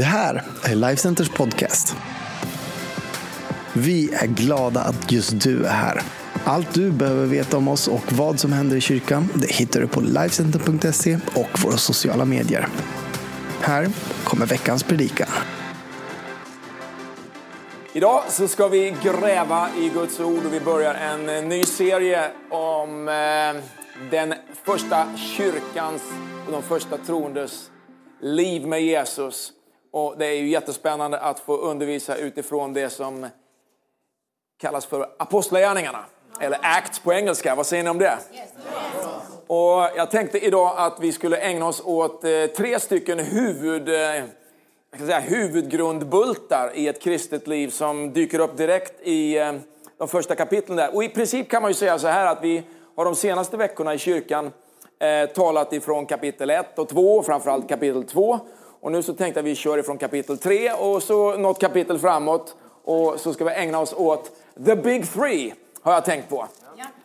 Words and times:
Det 0.00 0.04
här 0.04 0.42
är 0.64 0.74
Lifecenters 0.74 1.28
podcast. 1.28 1.96
Vi 3.72 4.14
är 4.14 4.26
glada 4.26 4.80
att 4.80 5.12
just 5.12 5.40
du 5.40 5.64
är 5.64 5.72
här. 5.72 6.02
Allt 6.44 6.74
du 6.74 6.90
behöver 6.90 7.26
veta 7.26 7.56
om 7.56 7.68
oss 7.68 7.88
och 7.88 8.12
vad 8.12 8.40
som 8.40 8.52
händer 8.52 8.76
i 8.76 8.80
kyrkan 8.80 9.28
det 9.34 9.52
hittar 9.52 9.80
du 9.80 9.88
på 9.88 10.00
Lifecenter.se 10.00 11.18
och 11.34 11.62
våra 11.64 11.76
sociala 11.76 12.24
medier. 12.24 12.68
Här 13.60 13.88
kommer 14.24 14.46
veckans 14.46 14.82
predikan. 14.82 15.28
Idag 17.92 18.22
så 18.28 18.48
ska 18.48 18.68
vi 18.68 18.94
gräva 19.02 19.68
i 19.78 19.88
Guds 19.88 20.20
ord 20.20 20.46
och 20.46 20.54
vi 20.54 20.60
börjar 20.60 20.94
en 20.94 21.28
eh, 21.28 21.44
ny 21.44 21.64
serie 21.64 22.30
om 22.50 23.08
eh, 23.08 23.62
den 24.10 24.34
första 24.64 25.16
kyrkans 25.16 26.02
och 26.46 26.52
de 26.52 26.62
första 26.62 26.96
troendes 26.96 27.70
liv 28.20 28.66
med 28.66 28.82
Jesus. 28.82 29.52
Och 29.92 30.14
det 30.18 30.26
är 30.26 30.34
ju 30.34 30.48
jättespännande 30.48 31.18
att 31.18 31.40
få 31.40 31.56
undervisa 31.56 32.16
utifrån 32.16 32.72
det 32.72 32.90
som 32.90 33.26
kallas 34.60 34.86
för 34.86 35.08
apostlagärningarna. 35.18 36.04
Eller 36.40 36.58
Acts 36.62 36.98
på 36.98 37.12
engelska, 37.12 37.54
vad 37.54 37.66
säger 37.66 37.82
ni 37.82 37.90
om 37.90 37.98
det? 37.98 38.18
Och 39.46 39.88
jag 39.96 40.10
tänkte 40.10 40.38
idag 40.38 40.74
att 40.76 41.00
vi 41.00 41.12
skulle 41.12 41.36
ägna 41.36 41.66
oss 41.66 41.82
åt 41.84 42.24
eh, 42.24 42.46
tre 42.56 42.80
stycken 42.80 43.18
huvud, 43.18 43.88
eh, 43.88 43.94
jag 43.94 44.24
ska 44.94 45.06
säga, 45.06 45.20
huvudgrundbultar 45.20 46.72
i 46.74 46.88
ett 46.88 47.02
kristet 47.02 47.46
liv 47.46 47.68
som 47.68 48.12
dyker 48.12 48.38
upp 48.38 48.56
direkt 48.56 49.00
i 49.02 49.38
eh, 49.38 49.52
de 49.98 50.08
första 50.08 50.34
kapitlen 50.34 50.76
där. 50.76 50.94
Och 50.94 51.04
i 51.04 51.08
princip 51.08 51.50
kan 51.50 51.62
man 51.62 51.70
ju 51.70 51.74
säga 51.74 51.98
så 51.98 52.08
här 52.08 52.26
att 52.26 52.42
vi 52.42 52.62
har 52.96 53.04
de 53.04 53.14
senaste 53.14 53.56
veckorna 53.56 53.94
i 53.94 53.98
kyrkan 53.98 54.52
eh, 54.98 55.30
talat 55.30 55.72
ifrån 55.72 56.06
kapitel 56.06 56.50
1 56.50 56.78
och 56.78 56.88
2, 56.88 57.22
framförallt 57.22 57.68
kapitel 57.68 58.04
2. 58.04 58.40
Och 58.80 58.92
nu 58.92 59.02
så 59.02 59.14
tänkte 59.14 59.38
jag 59.40 59.44
att 59.44 59.50
vi 59.50 59.54
kör 59.54 59.78
ifrån 59.78 59.98
kapitel 59.98 60.38
3 60.38 60.72
och 60.72 61.02
så 61.02 61.36
något 61.36 61.60
kapitel 61.60 61.98
framåt. 61.98 62.56
Och 62.84 63.20
så 63.20 63.32
ska 63.34 63.44
vi 63.44 63.50
ägna 63.50 63.78
oss 63.78 63.92
åt 63.92 64.30
the 64.66 64.76
big 64.76 65.12
three, 65.12 65.54
har 65.82 65.92
jag 65.92 66.04
tänkt 66.04 66.28
på. 66.28 66.46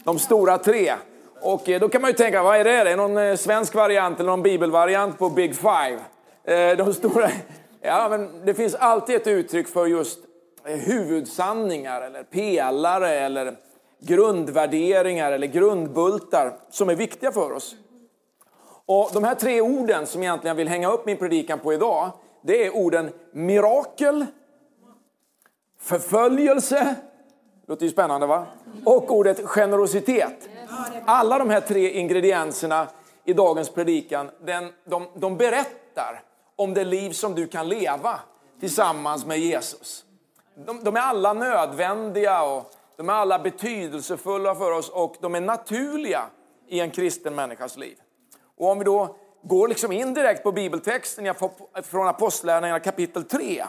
De 0.03 0.19
stora 0.19 0.57
tre. 0.57 0.93
Och 1.41 1.69
eh, 1.69 1.79
då 1.79 1.89
kan 1.89 2.01
man 2.01 2.11
ju 2.11 2.17
tänka, 2.17 2.43
vad 2.43 2.57
är 2.57 2.63
det? 2.63 2.71
Är 2.71 2.85
det 2.85 2.95
någon 2.95 3.17
eh, 3.17 3.35
svensk 3.35 3.75
variant 3.75 4.19
eller 4.19 4.29
någon 4.29 4.43
bibelvariant 4.43 5.19
på 5.19 5.29
Big 5.29 5.55
Five? 5.55 5.99
Eh, 6.43 6.77
De 6.77 6.93
stora... 6.93 7.29
Ja, 7.81 8.07
men 8.09 8.45
det 8.45 8.53
finns 8.53 8.75
alltid 8.75 9.15
ett 9.15 9.27
uttryck 9.27 9.67
för 9.67 9.85
just 9.85 10.19
huvudsanningar 10.63 12.01
eller 12.01 12.23
pelare 12.23 13.09
eller 13.09 13.55
grundvärderingar 13.99 15.31
eller 15.31 15.47
grundbultar 15.47 16.57
som 16.69 16.89
är 16.89 16.95
viktiga 16.95 17.31
för 17.31 17.51
oss. 17.51 17.75
Och 18.85 19.09
de 19.13 19.23
här 19.23 19.35
tre 19.35 19.61
orden 19.61 20.07
som 20.07 20.23
egentligen 20.23 20.51
jag 20.51 20.55
vill 20.55 20.67
hänga 20.67 20.91
upp 20.91 21.05
min 21.05 21.17
predikan 21.17 21.59
på 21.59 21.73
idag, 21.73 22.11
det 22.41 22.65
är 22.65 22.75
orden 22.75 23.11
mirakel, 23.31 24.25
förföljelse, 25.79 26.95
låter 27.67 27.85
ju 27.85 27.91
spännande 27.91 28.27
va? 28.27 28.45
Och 28.85 29.11
ordet 29.11 29.45
generositet. 29.45 30.49
Alla 31.05 31.39
de 31.39 31.49
här 31.49 31.61
tre 31.61 31.89
ingredienserna 31.91 32.87
i 33.25 33.33
dagens 33.33 33.69
predikan, 33.69 34.31
den, 34.45 34.71
de, 34.85 35.07
de 35.15 35.37
berättar 35.37 36.23
om 36.55 36.73
det 36.73 36.83
liv 36.83 37.11
som 37.11 37.35
du 37.35 37.47
kan 37.47 37.69
leva 37.69 38.19
tillsammans 38.59 39.25
med 39.25 39.39
Jesus. 39.39 40.05
De, 40.65 40.83
de 40.83 40.95
är 40.95 40.99
alla 40.99 41.33
nödvändiga 41.33 42.43
och 42.43 42.71
de 42.97 43.09
är 43.09 43.13
alla 43.13 43.39
betydelsefulla 43.39 44.55
för 44.55 44.71
oss 44.71 44.89
och 44.89 45.15
de 45.21 45.35
är 45.35 45.41
naturliga 45.41 46.21
i 46.67 46.79
en 46.79 46.91
kristen 46.91 47.35
människas 47.35 47.77
liv. 47.77 47.97
Och 48.57 48.69
om 48.69 48.79
vi 48.79 48.85
då 48.85 49.15
går 49.43 49.67
liksom 49.67 49.91
in 49.91 50.13
direkt 50.13 50.43
på 50.43 50.51
bibeltexten 50.51 51.33
från 51.83 52.07
Apostlagärningarna 52.07 52.79
kapitel 52.79 53.23
3 53.23 53.65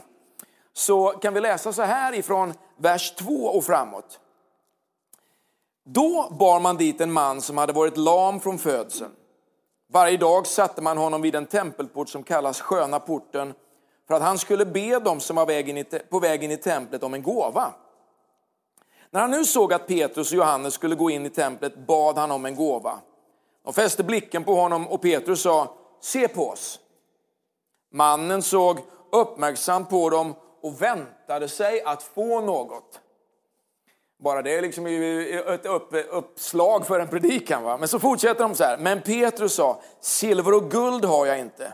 så 0.73 1.09
kan 1.09 1.35
vi 1.35 1.41
läsa 1.41 1.73
så 1.73 1.83
här 1.83 2.13
ifrån 2.13 2.55
vers 2.77 3.15
2 3.15 3.33
och 3.33 3.65
framåt. 3.65 4.21
Då 5.85 6.29
bar 6.39 6.61
man 6.61 6.77
dit 6.77 7.01
en 7.01 7.13
man 7.13 7.43
som 7.43 7.59
hade 7.59 7.73
varit 7.73 7.97
lam 7.97 8.41
från 8.41 8.59
födseln. 8.59 9.11
Varje 9.93 10.17
dag 10.17 10.47
satte 10.47 10.83
man 10.83 10.99
honom 10.99 11.23
vid 11.23 11.35
en 11.35 11.47
tempelport 11.47 12.09
som 12.09 12.23
kallas 12.23 12.61
Sköna 12.61 13.01
porten 13.01 13.55
för 14.09 14.15
att 14.15 14.23
han 14.23 14.39
skulle 14.39 14.67
be 14.67 14.99
dem 14.99 15.21
som 15.21 15.37
var 15.37 15.47
på 16.11 16.21
väg 16.21 16.45
in 16.45 16.51
i 16.51 16.57
templet 16.57 17.03
om 17.03 17.15
en 17.15 17.23
gåva. 17.23 17.75
När 19.11 19.21
han 19.21 19.31
nu 19.31 19.45
såg 19.45 19.73
att 19.73 19.87
Petrus 19.87 20.33
och 20.33 20.39
Johannes 20.39 20.75
skulle 20.75 20.95
gå 20.95 21.11
in 21.11 21.27
i 21.27 21.31
templet 21.31 21.87
bad 21.87 22.19
han 22.19 22.31
om 22.31 22.47
en 22.47 22.55
gåva. 22.55 23.01
De 23.67 23.75
fäste 23.75 24.05
blicken 24.05 24.45
på 24.45 24.55
honom 24.55 24.89
och 24.89 25.03
Petrus 25.03 25.43
sa, 25.43 25.75
se 26.01 26.29
på 26.29 26.49
oss. 26.49 26.79
Mannen 27.93 28.43
såg 28.43 28.79
uppmärksamt 29.13 29.91
på 29.91 30.11
dem 30.11 30.35
och 30.63 30.83
väntade 30.83 31.49
sig 31.49 31.83
att 31.83 32.03
få 32.03 32.41
något. 32.41 33.01
Bara 34.23 34.43
det 34.43 34.55
är 34.55 34.63
liksom 34.63 34.87
ett 34.87 35.67
uppslag 36.11 36.87
för 36.87 37.01
en 37.01 37.09
predikan. 37.09 37.63
Va? 37.63 37.77
Men 37.77 37.89
så 37.89 37.99
fortsätter 37.99 38.43
de 38.43 38.55
så 38.55 38.65
här. 38.65 38.79
Men 38.79 39.03
Petrus 39.03 39.55
sa, 39.55 39.81
silver 40.01 40.55
och 40.55 40.71
guld 40.71 41.05
har 41.05 41.27
jag 41.27 41.39
inte. 41.39 41.73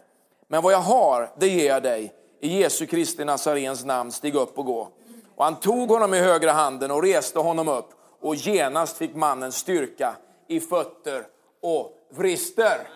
Men 0.49 0.63
vad 0.63 0.73
jag 0.73 0.79
har, 0.79 1.31
det 1.39 1.49
ger 1.49 1.69
jag 1.69 1.83
dig. 1.83 2.13
I 2.41 2.59
Jesu 2.59 2.87
Kristi 2.87 3.25
Nazarens 3.25 3.85
namn, 3.85 4.13
stig 4.13 4.35
upp 4.35 4.59
och 4.59 4.67
gå. 4.67 4.89
Och 5.37 5.45
han 5.45 5.61
tog 5.61 5.89
honom 5.89 6.15
i 6.15 6.21
högra 6.21 6.53
handen 6.53 6.91
och 6.91 7.03
reste 7.03 7.39
honom 7.39 7.69
upp. 7.69 7.89
Och 8.21 8.35
genast 8.35 8.97
fick 8.97 9.15
mannen 9.15 9.53
styrka 9.53 10.17
i 10.49 10.61
fötter 10.61 11.32
och 11.63 11.93
vrister. 12.11 12.89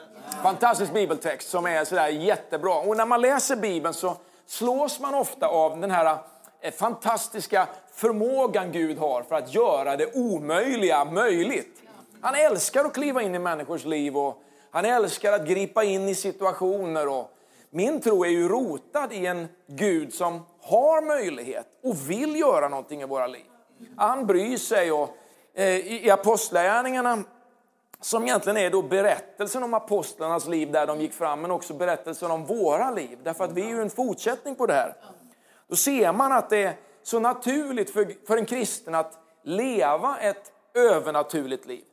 Fantastisk 0.43 0.93
bibeltext 0.93 1.51
som 1.51 1.67
är 1.67 1.85
sådär 1.85 2.09
jättebra. 2.09 2.75
Och 2.75 2.97
när 2.97 3.07
man 3.07 3.21
läser 3.21 3.57
Bibeln 3.57 3.95
så 3.95 4.17
slås 4.47 5.01
man 5.01 5.15
ofta 5.15 5.47
av 5.47 5.81
den 5.81 5.91
här 5.91 6.19
eh, 6.61 6.73
fantastiska 6.73 7.69
förmågan 7.93 8.73
Gud 8.73 8.99
har 8.99 9.23
för 9.23 9.35
att 9.35 9.55
göra 9.55 9.97
det 9.97 10.15
omöjliga 10.15 11.05
möjligt. 11.05 11.83
Han 12.21 12.35
älskar 12.35 12.85
att 12.85 12.95
kliva 12.95 13.23
in 13.23 13.35
i 13.35 13.39
människors 13.39 13.85
liv 13.85 14.17
och 14.17 14.43
han 14.71 14.85
älskar 14.85 15.33
att 15.33 15.47
gripa 15.47 15.85
in 15.85 16.09
i 16.09 16.15
situationer. 16.15 17.09
Och 17.09 17.31
min 17.71 18.01
tro 18.01 18.25
är 18.25 18.29
ju 18.29 18.49
rotad 18.49 19.13
i 19.13 19.27
en 19.27 19.49
Gud 19.67 20.15
som 20.15 20.47
har 20.63 21.03
möjlighet 21.03 21.67
och 21.83 22.11
vill 22.11 22.41
göra 22.41 22.69
någonting 22.69 23.03
i 23.03 23.05
våra 23.05 23.27
liv. 23.27 23.45
Han 23.97 24.27
bryr 24.27 24.57
sig 24.57 24.93
och 24.93 25.17
eh, 25.55 25.77
i 25.77 26.11
apostlagärningarna 26.11 27.25
som 28.01 28.23
egentligen 28.23 28.57
är 28.57 28.71
då 28.71 28.83
berättelsen 28.83 29.63
om 29.63 29.75
apostlarnas 29.75 30.47
liv 30.47 30.73
där 30.73 30.87
de 30.87 31.01
gick 31.01 31.13
fram, 31.13 31.41
men 31.41 31.51
också 31.51 31.75
berättelsen 31.75 32.31
om 32.31 32.47
våra 32.47 32.91
liv. 32.91 33.19
Därför 33.23 33.45
att 33.45 33.53
vi 33.53 33.63
är 33.63 33.69
ju 33.69 33.83
en 33.83 33.91
fortsättning 33.91 34.55
på 34.55 34.67
det 34.67 34.75
här. 34.75 34.95
Då 35.69 35.77
ser 35.77 36.13
man 36.13 36.33
att 36.33 36.51
det 36.51 36.63
är 36.63 36.77
så 37.03 37.19
naturligt 37.19 37.91
för, 37.91 38.27
för 38.27 38.37
en 38.37 38.47
kristen 38.47 38.95
att 38.95 39.13
leva 39.43 40.19
ett 40.19 40.53
övernaturligt 40.75 41.67
liv. 41.67 41.85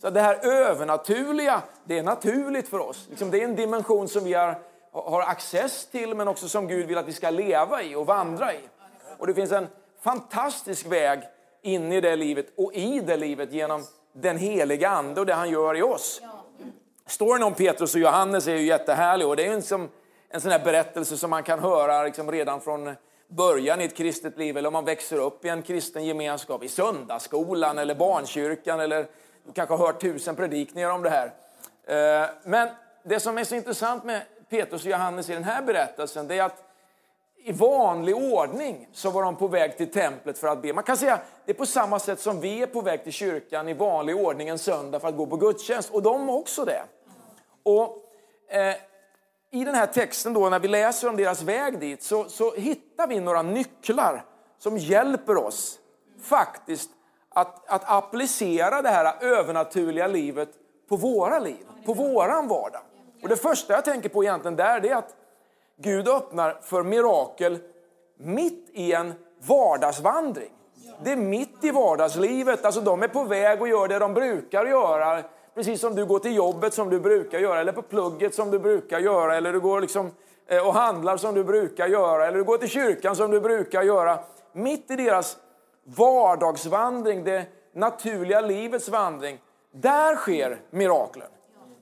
Så 0.00 0.10
det 0.10 0.20
här 0.20 0.46
övernaturliga, 0.46 1.62
det 1.84 1.98
är 1.98 2.02
naturligt 2.02 2.68
för 2.68 2.78
oss. 2.78 3.06
Liksom 3.10 3.30
det 3.30 3.40
är 3.40 3.44
en 3.44 3.56
dimension 3.56 4.08
som 4.08 4.24
vi 4.24 4.32
har, 4.32 4.58
har 4.92 5.22
access 5.22 5.86
till, 5.86 6.14
men 6.14 6.28
också 6.28 6.48
som 6.48 6.68
Gud 6.68 6.86
vill 6.86 6.98
att 6.98 7.08
vi 7.08 7.12
ska 7.12 7.30
leva 7.30 7.82
i 7.82 7.94
och 7.94 8.06
vandra 8.06 8.54
i. 8.54 8.60
Och 9.18 9.26
det 9.26 9.34
finns 9.34 9.52
en 9.52 9.66
fantastisk 10.00 10.86
väg 10.86 11.20
in 11.62 11.92
i 11.92 12.00
det 12.00 12.16
livet 12.16 12.46
och 12.56 12.74
i 12.74 13.00
det 13.00 13.16
livet 13.16 13.52
genom 13.52 13.84
den 14.12 14.38
heliga 14.38 14.88
ande 14.88 15.20
och 15.20 15.26
det 15.26 15.34
han 15.34 15.50
gör 15.50 15.76
i 15.76 15.82
oss. 15.82 16.20
Storyn 17.06 17.42
om 17.42 17.54
Petrus 17.54 17.94
och 17.94 18.00
Johannes 18.00 18.46
är 18.46 18.56
ju 18.56 18.66
jättehärlig 18.66 19.26
och 19.26 19.36
det 19.36 19.46
är 19.46 19.52
en, 19.52 19.62
som, 19.62 19.88
en 20.28 20.40
sån 20.40 20.50
här 20.50 20.64
berättelse 20.64 21.16
som 21.16 21.30
man 21.30 21.42
kan 21.42 21.58
höra 21.58 22.02
liksom 22.02 22.32
redan 22.32 22.60
från 22.60 22.94
början 23.28 23.80
i 23.80 23.84
ett 23.84 23.96
kristet 23.96 24.38
liv 24.38 24.56
eller 24.56 24.66
om 24.66 24.72
man 24.72 24.84
växer 24.84 25.16
upp 25.16 25.44
i 25.44 25.48
en 25.48 25.62
kristen 25.62 26.04
gemenskap 26.04 26.64
i 26.64 26.68
söndagsskolan 26.68 27.78
eller 27.78 27.94
barnkyrkan 27.94 28.80
eller 28.80 29.06
du 29.46 29.52
kanske 29.52 29.74
har 29.74 29.86
hört 29.86 30.00
tusen 30.00 30.36
predikningar 30.36 30.90
om 30.90 31.02
det 31.02 31.10
här. 31.10 31.32
Eh, 31.84 32.28
men 32.44 32.68
det 33.02 33.20
som 33.20 33.38
är 33.38 33.44
så 33.44 33.54
intressant 33.54 34.04
med 34.04 34.22
Petrus 34.48 34.84
och 34.84 34.90
Johannes 34.90 35.30
i 35.30 35.32
den 35.34 35.44
här 35.44 35.62
berättelsen 35.62 36.30
är 36.30 36.42
att 36.42 36.69
i 37.44 37.52
vanlig 37.52 38.16
ordning 38.16 38.88
så 38.92 39.10
var 39.10 39.22
de 39.22 39.36
på 39.36 39.48
väg 39.48 39.76
till 39.76 39.90
templet 39.90 40.38
för 40.38 40.48
att 40.48 40.62
be. 40.62 40.72
Man 40.72 40.84
kan 40.84 40.96
säga 40.96 41.20
det 41.44 41.52
är 41.52 41.56
på 41.56 41.66
samma 41.66 41.98
sätt 41.98 42.20
som 42.20 42.40
vi 42.40 42.62
är 42.62 42.66
på 42.66 42.80
väg 42.80 43.04
till 43.04 43.12
kyrkan 43.12 43.68
i 43.68 43.74
vanlig 43.74 44.16
ordning 44.16 44.48
en 44.48 44.58
söndag 44.58 45.00
för 45.00 45.08
att 45.08 45.16
gå 45.16 45.26
på 45.26 45.36
gudstjänst. 45.36 45.90
Och 45.90 46.02
de 46.02 46.30
också 46.30 46.64
det. 46.64 46.82
Och 47.62 47.96
eh, 48.48 48.76
I 49.50 49.64
den 49.64 49.74
här 49.74 49.86
texten 49.86 50.32
då 50.32 50.48
när 50.48 50.58
vi 50.58 50.68
läser 50.68 51.08
om 51.08 51.16
deras 51.16 51.42
väg 51.42 51.80
dit 51.80 52.02
så, 52.02 52.24
så 52.24 52.54
hittar 52.54 53.06
vi 53.06 53.20
några 53.20 53.42
nycklar 53.42 54.24
som 54.58 54.78
hjälper 54.78 55.36
oss 55.36 55.78
faktiskt 56.22 56.90
att, 57.28 57.70
att 57.70 57.82
applicera 57.90 58.82
det 58.82 58.88
här 58.88 59.24
övernaturliga 59.24 60.06
livet 60.06 60.48
på 60.88 60.96
våra 60.96 61.38
liv, 61.38 61.66
på 61.86 61.94
våran 61.94 62.48
vardag. 62.48 62.82
Och 63.22 63.28
det 63.28 63.36
första 63.36 63.72
jag 63.72 63.84
tänker 63.84 64.08
på 64.08 64.24
egentligen 64.24 64.56
där 64.56 64.86
är 64.86 64.94
att 64.94 65.14
Gud 65.82 66.08
öppnar 66.08 66.60
för 66.62 66.82
mirakel 66.82 67.58
mitt 68.18 68.70
i 68.72 68.92
en 68.92 69.12
vardagsvandring. 69.46 70.52
Det 71.04 71.12
är 71.12 71.16
mitt 71.16 71.64
i 71.64 71.70
vardagslivet. 71.70 72.64
Alltså 72.64 72.80
de 72.80 73.02
är 73.02 73.08
på 73.08 73.24
väg 73.24 73.60
och 73.60 73.68
gör 73.68 73.88
det 73.88 73.98
de 73.98 74.14
brukar 74.14 74.66
göra. 74.66 75.22
Precis 75.54 75.80
som 75.80 75.94
du 75.94 76.06
går 76.06 76.18
till 76.18 76.34
jobbet 76.34 76.74
som 76.74 76.90
du 76.90 77.00
brukar 77.00 77.38
göra, 77.38 77.60
eller 77.60 77.72
på 77.72 77.82
plugget 77.82 78.34
som 78.34 78.50
du 78.50 78.58
brukar 78.58 78.98
göra, 78.98 79.36
eller 79.36 79.52
du 79.52 79.60
går 79.60 79.80
liksom 79.80 80.10
eh, 80.46 80.66
och 80.66 80.74
handlar 80.74 81.16
som 81.16 81.34
du 81.34 81.44
brukar 81.44 81.86
göra, 81.86 82.26
eller 82.26 82.38
du 82.38 82.44
går 82.44 82.58
till 82.58 82.68
kyrkan 82.68 83.16
som 83.16 83.30
du 83.30 83.40
brukar 83.40 83.82
göra. 83.82 84.18
Mitt 84.52 84.90
i 84.90 84.96
deras 84.96 85.36
vardagsvandring, 85.84 87.24
det 87.24 87.44
naturliga 87.72 88.40
livets 88.40 88.88
vandring, 88.88 89.38
där 89.72 90.16
sker 90.16 90.60
miraklen. 90.70 91.28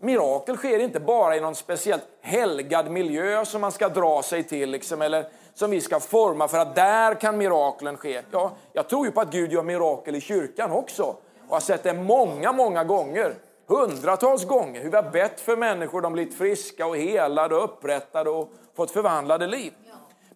Mirakel 0.00 0.56
sker 0.56 0.78
inte 0.78 1.00
bara 1.00 1.36
i 1.36 1.40
någon 1.40 1.54
speciellt 1.54 2.02
helgad 2.20 2.90
miljö 2.90 3.44
som 3.44 3.60
man 3.60 3.72
ska 3.72 3.88
dra 3.88 4.22
sig 4.22 4.42
till, 4.42 4.70
liksom, 4.70 5.02
eller 5.02 5.28
som 5.54 5.70
vi 5.70 5.80
ska 5.80 6.00
forma 6.00 6.48
för 6.48 6.58
att 6.58 6.74
där 6.74 7.14
kan 7.14 7.38
miraklen 7.38 7.96
ske. 7.96 8.22
Ja, 8.30 8.52
jag 8.72 8.88
tror 8.88 9.06
ju 9.06 9.12
på 9.12 9.20
att 9.20 9.32
Gud 9.32 9.52
gör 9.52 9.62
mirakel 9.62 10.14
i 10.14 10.20
kyrkan 10.20 10.70
också 10.72 11.02
och 11.48 11.54
har 11.54 11.60
sett 11.60 11.82
det 11.82 11.94
många, 11.94 12.52
många 12.52 12.84
gånger. 12.84 13.34
Hundratals 13.66 14.44
gånger 14.44 14.82
hur 14.82 14.90
vi 14.90 14.96
har 14.96 15.10
bett 15.10 15.40
för 15.40 15.56
människor, 15.56 16.00
de 16.00 16.12
blivit 16.12 16.38
friska 16.38 16.86
och 16.86 16.96
helade 16.96 17.56
och 17.56 17.64
upprättade 17.64 18.30
och 18.30 18.52
fått 18.76 18.90
förvandlade 18.90 19.46
liv. 19.46 19.72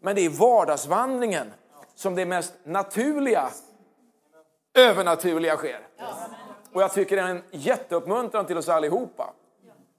Men 0.00 0.17
det 0.17 0.25
är 0.25 0.31
vardagsvandringen 0.31 1.53
som 1.94 2.14
det 2.14 2.26
mest 2.26 2.55
naturliga, 2.64 3.49
övernaturliga 4.75 5.56
sker. 5.56 5.81
Och 6.73 6.82
jag 6.82 6.93
tycker 6.93 7.17
det 7.17 7.23
är 7.23 7.26
en 7.26 7.43
jätteuppmuntran 7.50 8.47
till 8.47 8.59
oss 8.59 8.69
allihopa. 8.69 9.32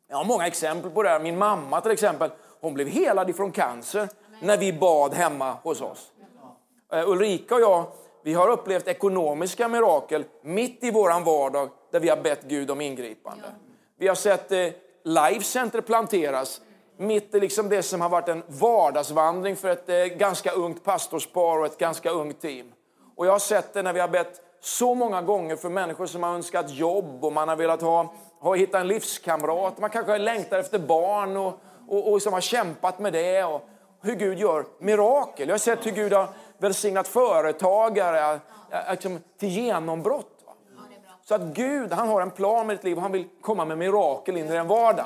Jag 0.08 0.18
har 0.18 0.24
många 0.24 0.48
exempel 0.48 0.92
på 0.92 1.04
det 1.04 1.10
här. 1.10 1.20
Min 1.20 1.38
mamma 1.38 1.82
till 1.82 1.92
exempel, 1.92 2.30
hon 2.62 2.74
blev 2.74 2.88
helad 2.88 3.30
ifrån 3.30 3.52
cancer 3.52 4.10
när 4.42 4.58
vi 4.58 4.74
bad 4.74 5.14
hemma 5.14 5.58
hos 5.64 5.82
oss. 5.82 6.12
Uh, 6.94 7.10
Ulrika 7.10 7.56
och 7.56 7.62
jag, 7.62 7.86
vi 8.24 8.34
har 8.34 8.50
upplevt 8.50 8.88
ekonomiska 8.88 9.68
mirakel 9.68 10.26
mitt 10.42 10.84
i 10.84 10.92
våran 10.92 11.24
vardag 11.24 11.70
där 11.92 12.00
vi 12.00 12.10
har 12.10 12.18
bett 12.18 12.44
Gud 12.44 12.72
om 12.72 12.82
ingripande. 12.82 13.44
Vi 13.98 14.08
har 14.08 14.16
sett 14.16 14.52
eh, 14.52 14.68
Life 15.04 15.44
Center 15.44 15.82
planteras 15.82 16.62
mitt 16.98 17.36
i 17.36 17.40
liksom 17.40 17.70
det 17.70 17.84
som 17.84 18.02
har 18.02 18.10
varit 18.10 18.30
en 18.30 18.44
vardagsvandring 18.48 19.56
för 19.56 19.70
ett 19.70 19.90
eh, 19.90 19.96
ganska 19.96 20.52
ungt 20.52 20.84
pastorspar 20.84 21.60
och 21.60 21.66
ett 21.66 21.78
ganska 21.78 22.10
ungt 22.10 22.42
team. 22.42 22.72
Och 23.16 23.26
jag 23.28 23.32
har 23.32 23.40
sett 23.40 23.74
det 23.74 23.82
när 23.82 23.94
vi 23.94 24.00
har 24.00 24.08
bett 24.08 24.42
så 24.66 24.96
många 24.96 25.22
gånger 25.22 25.56
för 25.56 25.70
människor 25.70 26.06
som 26.06 26.24
har 26.24 26.30
önskat 26.30 26.72
jobb 26.72 27.26
och 27.26 27.34
man 27.34 27.50
har 27.50 27.56
velat 27.56 27.82
ha, 27.82 28.14
ha 28.40 28.56
hitta 28.56 28.80
en 28.80 28.88
livskamrat. 28.88 29.78
Man 29.78 29.90
kanske 29.90 30.18
längtar 30.18 30.60
efter 30.60 30.80
barn 30.80 31.38
och, 31.38 31.60
och, 31.88 32.12
och 32.12 32.22
som 32.22 32.34
har 32.34 32.42
kämpat 32.42 33.00
med 33.00 33.14
det. 33.14 33.44
Och 33.44 33.62
hur 34.02 34.16
Gud 34.16 34.40
gör 34.40 34.66
mirakel. 34.80 35.48
Jag 35.48 35.54
har 35.54 35.60
sett 35.60 35.86
hur 35.86 35.92
Gud 35.92 36.14
har 36.14 36.28
välsignat 36.58 37.08
företagare 37.08 38.40
eh, 38.72 38.80
eh, 38.80 38.92
liksom, 38.92 39.20
till 39.40 39.50
genombrott. 39.50 40.30
Så 41.26 41.36
att 41.36 41.42
Gud 41.42 41.94
han 41.94 42.08
har 42.08 42.22
en 42.22 42.32
plan 42.32 42.68
med 42.68 42.76
ditt 42.76 42.84
liv 42.84 42.98
och 42.98 43.02
han 43.02 43.12
vill 43.12 43.28
komma 43.42 43.66
med 43.66 43.78
mirakel 43.78 44.38
in 44.38 44.46
i 44.46 44.52
din 44.52 44.68
vardag. 44.68 45.06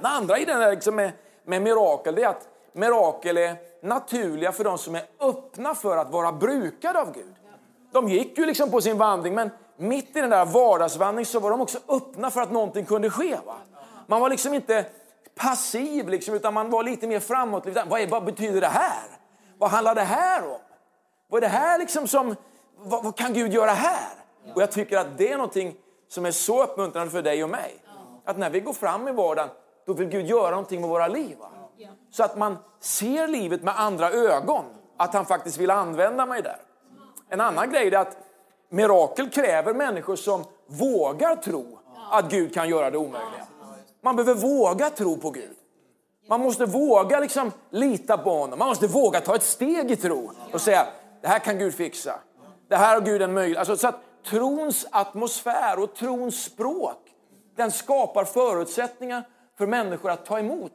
Det 0.00 0.08
andra 0.08 0.38
i 0.38 0.44
den 0.44 0.60
där 0.60 0.70
liksom 0.70 0.94
med, 0.94 1.12
med 1.44 1.62
mirakel 1.62 2.14
det 2.14 2.22
är 2.22 2.28
att 2.28 2.48
mirakel 2.72 3.36
är 3.36 3.56
naturliga 3.82 4.52
för 4.52 4.64
de 4.64 4.78
som 4.78 4.94
är 4.94 5.02
öppna 5.20 5.74
för 5.74 5.96
att 5.96 6.10
vara 6.10 6.32
brukade 6.32 7.00
av 7.00 7.12
Gud. 7.12 7.34
De 7.92 8.08
gick 8.08 8.38
ju 8.38 8.46
liksom 8.46 8.70
på 8.70 8.80
sin 8.80 8.98
vandring 8.98 9.34
men 9.34 9.50
mitt 9.76 10.16
i 10.16 10.20
den 10.20 10.30
där 10.30 10.44
vardagsvandringen 10.44 11.26
så 11.26 11.40
var 11.40 11.50
de 11.50 11.60
också 11.60 11.78
öppna 11.88 12.30
för 12.30 12.40
att 12.40 12.50
någonting 12.50 12.84
kunde 12.86 13.10
ske. 13.10 13.36
Va? 13.46 13.56
Man 14.06 14.20
var 14.20 14.28
liksom 14.28 14.54
inte 14.54 14.86
passiv 15.34 16.08
liksom, 16.08 16.34
utan 16.34 16.54
man 16.54 16.70
var 16.70 16.82
lite 16.82 17.06
mer 17.06 17.20
framåt. 17.20 17.66
Vad, 17.86 18.00
är, 18.00 18.06
vad 18.06 18.24
betyder 18.24 18.60
det 18.60 18.66
här? 18.66 19.02
Vad 19.58 19.70
handlar 19.70 19.94
det 19.94 20.02
här 20.02 20.44
om? 20.46 20.58
Vad 21.28 21.44
är 21.44 21.48
det 21.48 21.56
här 21.56 21.78
liksom 21.78 22.08
som, 22.08 22.36
vad, 22.78 23.04
vad 23.04 23.16
kan 23.16 23.32
Gud 23.32 23.52
göra 23.52 23.70
här? 23.70 24.08
Och 24.54 24.62
jag 24.62 24.72
tycker 24.72 24.98
att 24.98 25.18
det 25.18 25.32
är 25.32 25.36
någonting 25.36 25.74
som 26.08 26.26
är 26.26 26.30
så 26.30 26.62
uppmuntrande 26.62 27.10
för 27.10 27.22
dig 27.22 27.44
och 27.44 27.50
mig. 27.50 27.84
Att 28.24 28.38
när 28.38 28.50
vi 28.50 28.60
går 28.60 28.72
fram 28.72 29.08
i 29.08 29.12
vardagen, 29.12 29.48
då 29.86 29.92
vill 29.92 30.08
Gud 30.08 30.26
göra 30.26 30.50
någonting 30.50 30.80
med 30.80 30.90
våra 30.90 31.08
liv. 31.08 31.36
Va? 31.38 31.50
Så 32.10 32.24
att 32.24 32.38
man 32.38 32.56
ser 32.80 33.28
livet 33.28 33.62
med 33.62 33.80
andra 33.80 34.10
ögon. 34.10 34.64
Att 34.96 35.14
han 35.14 35.26
faktiskt 35.26 35.58
vill 35.58 35.70
använda 35.70 36.26
mig 36.26 36.42
där. 36.42 36.56
En 37.28 37.40
annan 37.40 37.70
grej 37.70 37.88
är 37.88 37.98
att 37.98 38.16
mirakel 38.70 39.30
kräver 39.30 39.74
människor 39.74 40.16
som 40.16 40.44
vågar 40.66 41.36
tro 41.36 41.78
att 42.10 42.30
Gud 42.30 42.54
kan 42.54 42.68
göra 42.68 42.90
det 42.90 42.98
omöjliga. 42.98 43.46
Man 44.00 44.16
behöver 44.16 44.40
våga 44.40 44.90
tro 44.90 45.16
på 45.16 45.30
Gud. 45.30 45.56
Man 46.28 46.40
måste 46.40 46.66
våga 46.66 47.20
liksom 47.20 47.52
lita 47.70 48.18
på 48.18 48.30
honom. 48.30 48.58
Man 48.58 48.68
måste 48.68 48.86
våga 48.86 49.20
ta 49.20 49.34
ett 49.34 49.42
steg 49.42 49.90
i 49.90 49.96
tro 49.96 50.32
och 50.52 50.60
säga, 50.60 50.86
det 51.20 51.28
här 51.28 51.38
kan 51.38 51.58
Gud 51.58 51.74
fixa. 51.74 52.14
Det 52.68 52.76
här 52.76 52.94
har 52.94 53.00
Gud 53.00 53.22
en 53.22 53.32
möjlighet. 53.32 53.58
Alltså, 53.58 53.76
så 53.76 53.88
att 53.88 54.00
trons 54.24 54.86
atmosfär 54.90 55.78
och 55.78 55.94
trons 55.94 56.42
språk, 56.44 56.98
den 57.56 57.70
skapar 57.70 58.24
förutsättningar 58.24 59.22
för 59.58 59.66
människor 59.66 60.10
att 60.10 60.26
ta 60.26 60.38
emot. 60.38 60.72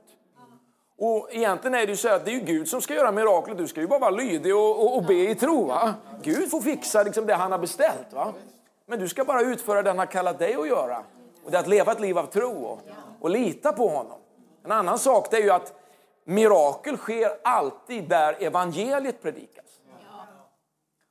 Och 1.05 1.27
egentligen 1.31 1.75
är 1.75 1.85
det 1.85 1.91
ju 1.91 1.97
så 1.97 2.09
att 2.09 2.25
det 2.25 2.35
är 2.35 2.39
Gud 2.39 2.67
som 2.67 2.81
ska 2.81 2.93
göra 2.93 3.11
miraklet. 3.11 3.57
Du 3.57 3.67
ska 3.67 3.81
ju 3.81 3.87
bara 3.87 3.99
vara 3.99 4.11
lydig 4.11 4.55
och, 4.55 4.83
och, 4.83 4.97
och 4.97 5.03
be 5.03 5.29
i 5.29 5.35
tro. 5.35 5.65
Va? 5.65 5.93
Gud 6.21 6.51
får 6.51 6.61
fixa 6.61 7.03
liksom 7.03 7.25
det 7.25 7.33
han 7.33 7.51
har 7.51 7.59
beställt. 7.59 8.13
Va? 8.13 8.33
Men 8.85 8.99
du 8.99 9.07
ska 9.09 9.25
bara 9.25 9.41
utföra 9.41 9.83
det 9.83 9.89
han 9.89 9.99
har 9.99 10.05
kallat 10.05 10.39
dig 10.39 10.55
att 10.55 10.67
göra. 10.67 11.03
Och 11.45 11.51
det 11.51 11.57
är 11.57 11.61
att 11.61 11.67
leva 11.67 11.91
ett 11.91 11.99
liv 11.99 12.17
av 12.17 12.25
tro 12.25 12.63
och, 12.63 12.79
och 13.21 13.29
lita 13.29 13.71
på 13.71 13.87
honom. 13.87 14.19
En 14.65 14.71
annan 14.71 14.99
sak 14.99 15.27
det 15.31 15.37
är 15.37 15.41
ju 15.41 15.49
att 15.49 15.73
mirakel 16.25 16.97
sker 16.97 17.31
alltid 17.43 18.09
där 18.09 18.35
evangeliet 18.39 19.21
predikas. 19.21 19.65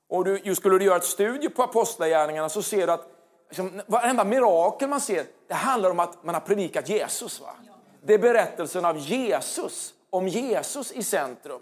Och 0.08 0.24
du, 0.24 0.40
just 0.44 0.60
skulle 0.60 0.78
du 0.78 0.84
göra 0.84 0.96
ett 0.96 1.04
studie 1.04 1.48
på 1.48 1.62
apostlagärningarna 1.62 2.48
så 2.48 2.62
ser 2.62 2.86
du 2.86 2.92
att 2.92 3.06
liksom, 3.48 3.82
varenda 3.86 4.24
mirakel 4.24 4.88
man 4.88 5.00
ser, 5.00 5.24
det 5.48 5.54
handlar 5.54 5.90
om 5.90 6.00
att 6.00 6.24
man 6.24 6.34
har 6.34 6.42
predikat 6.42 6.88
Jesus. 6.88 7.40
Va? 7.40 7.50
Det 8.04 8.14
är 8.14 8.18
berättelsen 8.18 8.84
av 8.84 8.98
Jesus, 8.98 9.94
om 10.10 10.28
Jesus 10.28 10.92
i 10.92 11.02
centrum, 11.02 11.60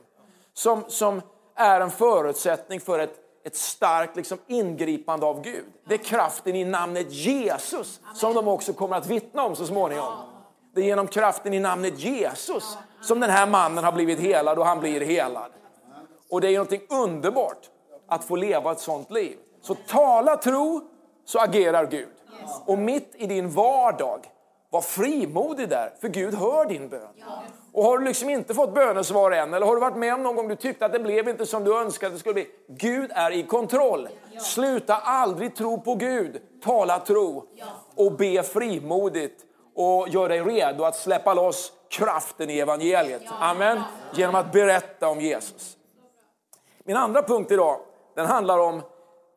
som, 0.55 0.85
som 0.89 1.23
är 1.55 1.81
en 1.81 1.91
förutsättning 1.91 2.81
för 2.81 2.99
ett, 2.99 3.15
ett 3.45 3.57
starkt 3.57 4.17
liksom, 4.17 4.39
ingripande 4.47 5.27
av 5.27 5.43
Gud. 5.43 5.65
Det 5.89 5.95
är 5.95 5.99
kraften 5.99 6.57
i 6.57 6.65
namnet 6.65 7.13
Jesus 7.13 8.01
som 8.15 8.35
de 8.35 8.49
också 8.49 8.73
kommer 8.73 8.97
att 8.97 9.07
vittna 9.07 9.43
om 9.43 9.57
så 9.57 9.67
småningom. 9.67 10.13
Det 10.75 10.81
är 10.81 10.85
genom 10.85 11.07
kraften 11.07 11.55
i 11.55 11.61
namnet 11.61 11.99
Jesus 11.99 12.79
som 13.01 13.21
den 13.21 13.31
här 13.31 13.47
mannen 13.47 13.85
har 13.85 13.93
blivit 13.93 14.21
helad 14.21 14.59
och 14.59 14.67
han 14.67 14.81
blir 14.81 15.01
helad. 15.01 15.51
Och 16.31 16.41
det 16.41 16.49
är 16.49 16.53
någonting 16.53 16.83
underbart 16.91 17.71
att 18.09 18.25
få 18.25 18.37
leva 18.37 18.73
ett 18.73 18.81
sånt 18.81 19.11
liv. 19.11 19.37
Så 19.63 19.75
tala 19.75 20.37
tro 20.37 20.81
så 21.25 21.39
agerar 21.39 21.87
Gud. 21.87 22.09
Och 22.67 22.79
mitt 22.79 23.13
i 23.15 23.27
din 23.27 23.51
vardag, 23.51 24.21
var 24.71 24.81
frimodig 24.81 25.69
där, 25.69 25.93
för 26.01 26.09
Gud 26.09 26.35
hör 26.35 26.65
din 26.65 26.89
bön. 26.89 27.09
Och 27.73 27.85
har 27.85 27.99
du 27.99 28.05
liksom 28.05 28.31
inte 28.31 28.55
fått 28.55 28.75
bönesvar 28.75 29.31
än, 29.31 29.55
eller 29.55 29.67
har 29.67 29.75
du 29.75 29.81
varit 29.81 29.97
med 29.97 30.15
om 30.15 30.23
någon 30.23 30.37
gång 30.37 30.49
du 30.49 30.57
tyckte 30.57 30.87
att 30.87 30.93
det 30.93 30.99
blev 30.99 31.29
inte 31.29 31.47
som 31.47 31.65
du 31.65 31.79
önskade 31.79 32.07
att 32.07 32.13
det 32.13 32.21
skulle 32.21 32.35
bli. 32.35 32.47
Gud 32.69 33.11
är 33.15 33.31
i 33.31 33.43
kontroll. 33.43 34.09
Sluta 34.41 34.97
aldrig 34.97 35.55
tro 35.55 35.81
på 35.81 35.95
Gud. 35.95 36.43
Tala 36.63 36.99
tro 36.99 37.45
och 37.95 38.13
be 38.13 38.43
frimodigt 38.43 39.45
och 39.75 40.09
gör 40.09 40.29
dig 40.29 40.41
redo 40.41 40.85
att 40.85 40.97
släppa 40.97 41.35
loss 41.35 41.73
kraften 41.89 42.51
i 42.51 42.59
evangeliet. 42.59 43.23
Amen. 43.41 43.81
Genom 44.15 44.35
att 44.35 44.53
berätta 44.53 45.09
om 45.09 45.21
Jesus. 45.21 45.77
Min 46.85 46.97
andra 46.97 47.23
punkt 47.23 47.53
idag, 47.53 47.81
den 48.15 48.27
handlar 48.27 48.59
om 48.59 48.83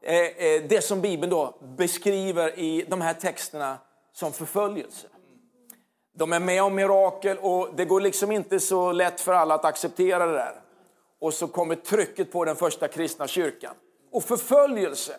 eh, 0.02 0.16
eh, 0.16 0.64
det 0.70 0.84
som 0.84 1.02
Bibeln 1.02 1.30
då 1.30 1.54
beskriver 1.78 2.60
i 2.60 2.86
de 2.88 3.02
här 3.02 3.14
texterna 3.14 3.78
som 4.14 4.32
förföljelse. 4.32 5.08
De 6.16 6.34
är 6.34 6.40
med 6.40 6.64
om 6.64 6.76
mirakel 6.76 7.38
och 7.38 7.70
det 7.76 7.86
går 7.86 8.02
liksom 8.02 8.32
inte 8.32 8.60
så 8.60 8.92
lätt 8.92 9.22
för 9.22 9.34
alla 9.34 9.56
att 9.56 9.66
acceptera 9.66 10.26
det 10.26 10.34
där. 10.34 10.56
Och 11.20 11.34
så 11.34 11.48
kommer 11.48 11.76
trycket 11.76 12.32
på 12.32 12.46
den 12.46 12.56
första 12.56 12.88
kristna 12.88 13.28
kyrkan. 13.28 13.74
Och 14.12 14.24
förföljelse, 14.24 15.16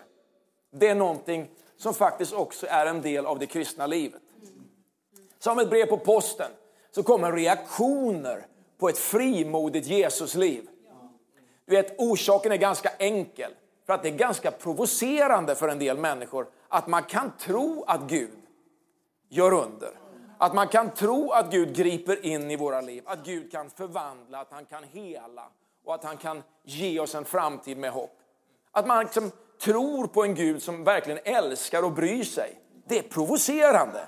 det 0.72 0.88
är 0.88 0.94
någonting 0.94 1.50
som 1.76 1.94
faktiskt 1.94 2.32
också 2.32 2.66
är 2.66 2.86
en 2.86 3.02
del 3.02 3.26
av 3.26 3.38
det 3.38 3.46
kristna 3.46 3.86
livet. 3.86 4.22
Som 5.38 5.58
ett 5.58 5.70
brev 5.70 5.86
på 5.86 5.98
posten 5.98 6.50
så 6.90 7.02
kommer 7.02 7.32
reaktioner 7.32 8.46
på 8.78 8.88
ett 8.88 8.98
frimodigt 8.98 9.86
Jesusliv. 9.86 10.68
Du 11.66 11.76
vet, 11.76 11.94
orsaken 11.98 12.52
är 12.52 12.56
ganska 12.56 12.90
enkel. 12.98 13.50
För 13.86 13.92
att 13.92 14.02
det 14.02 14.08
är 14.08 14.16
ganska 14.16 14.50
provocerande 14.50 15.54
för 15.54 15.68
en 15.68 15.78
del 15.78 15.98
människor 15.98 16.46
att 16.68 16.86
man 16.86 17.02
kan 17.02 17.32
tro 17.38 17.84
att 17.86 18.00
Gud 18.00 18.38
gör 19.28 19.52
under. 19.52 20.03
Att 20.44 20.54
man 20.54 20.68
kan 20.68 20.90
tro 20.90 21.30
att 21.30 21.50
Gud 21.50 21.76
griper 21.76 22.26
in 22.26 22.50
i 22.50 22.56
våra 22.56 22.80
liv, 22.80 23.02
att 23.06 23.24
Gud 23.24 23.52
kan 23.52 23.70
förvandla, 23.70 24.40
att 24.40 24.52
han 24.52 24.64
kan 24.64 24.84
hela 24.84 25.48
och 25.84 25.94
att 25.94 26.04
han 26.04 26.16
kan 26.16 26.42
ge 26.62 27.00
oss 27.00 27.14
en 27.14 27.24
framtid 27.24 27.76
med 27.76 27.90
hopp. 27.90 28.18
Att 28.72 28.86
man 28.86 29.04
liksom 29.04 29.30
tror 29.62 30.06
på 30.06 30.24
en 30.24 30.34
Gud 30.34 30.62
som 30.62 30.84
verkligen 30.84 31.18
älskar 31.24 31.82
och 31.82 31.92
bryr 31.92 32.24
sig. 32.24 32.60
Det 32.88 32.98
är 32.98 33.02
provocerande. 33.02 34.06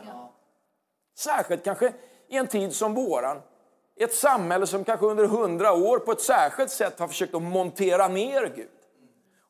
Särskilt 1.19 1.65
kanske 1.65 1.93
i 2.29 2.37
en 2.37 2.47
tid 2.47 2.75
som 2.75 2.95
våran. 2.95 3.41
I 3.97 4.03
ett 4.03 4.15
samhälle 4.15 4.67
som 4.67 4.85
kanske 4.85 5.07
under 5.07 5.27
hundra 5.27 5.73
år 5.73 5.99
på 5.99 6.13
ett 6.13 6.21
särskilt 6.21 6.71
sätt 6.71 6.99
har 6.99 7.09
försökt 7.09 7.35
att 7.35 7.43
montera 7.43 8.09
ner 8.09 8.53
Gud. 8.57 8.69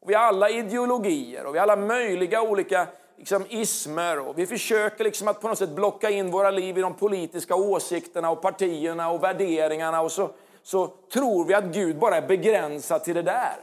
Och 0.01 0.11
vi 0.11 0.15
har 0.15 0.23
alla 0.23 0.51
ideologier 0.51 1.47
och 1.47 1.55
vi 1.55 1.59
har 1.59 1.63
alla 1.63 1.77
möjliga 1.77 2.43
olika 2.43 2.87
liksom, 3.19 3.47
ismer 3.49 4.19
och 4.19 4.39
vi 4.39 4.47
försöker 4.47 5.05
liksom 5.05 5.29
att 5.29 5.41
på 5.41 5.49
något 5.49 5.59
sätt 5.59 5.71
blocka 5.71 6.11
in 6.11 6.31
våra 6.31 6.51
liv 6.51 6.79
i 6.79 6.81
de 6.81 6.95
politiska 6.95 7.55
åsikterna 7.55 8.31
och 8.31 8.43
partierna 8.43 9.11
och 9.11 9.23
värderingarna 9.23 10.01
och 10.01 10.13
så, 10.13 10.31
så 10.63 10.87
tror 11.13 11.45
vi 11.45 11.55
att 11.55 11.65
Gud 11.65 11.99
bara 11.99 12.17
är 12.17 12.27
begränsad 12.29 13.05
till 13.05 13.15
det 13.15 13.23
där. 13.23 13.57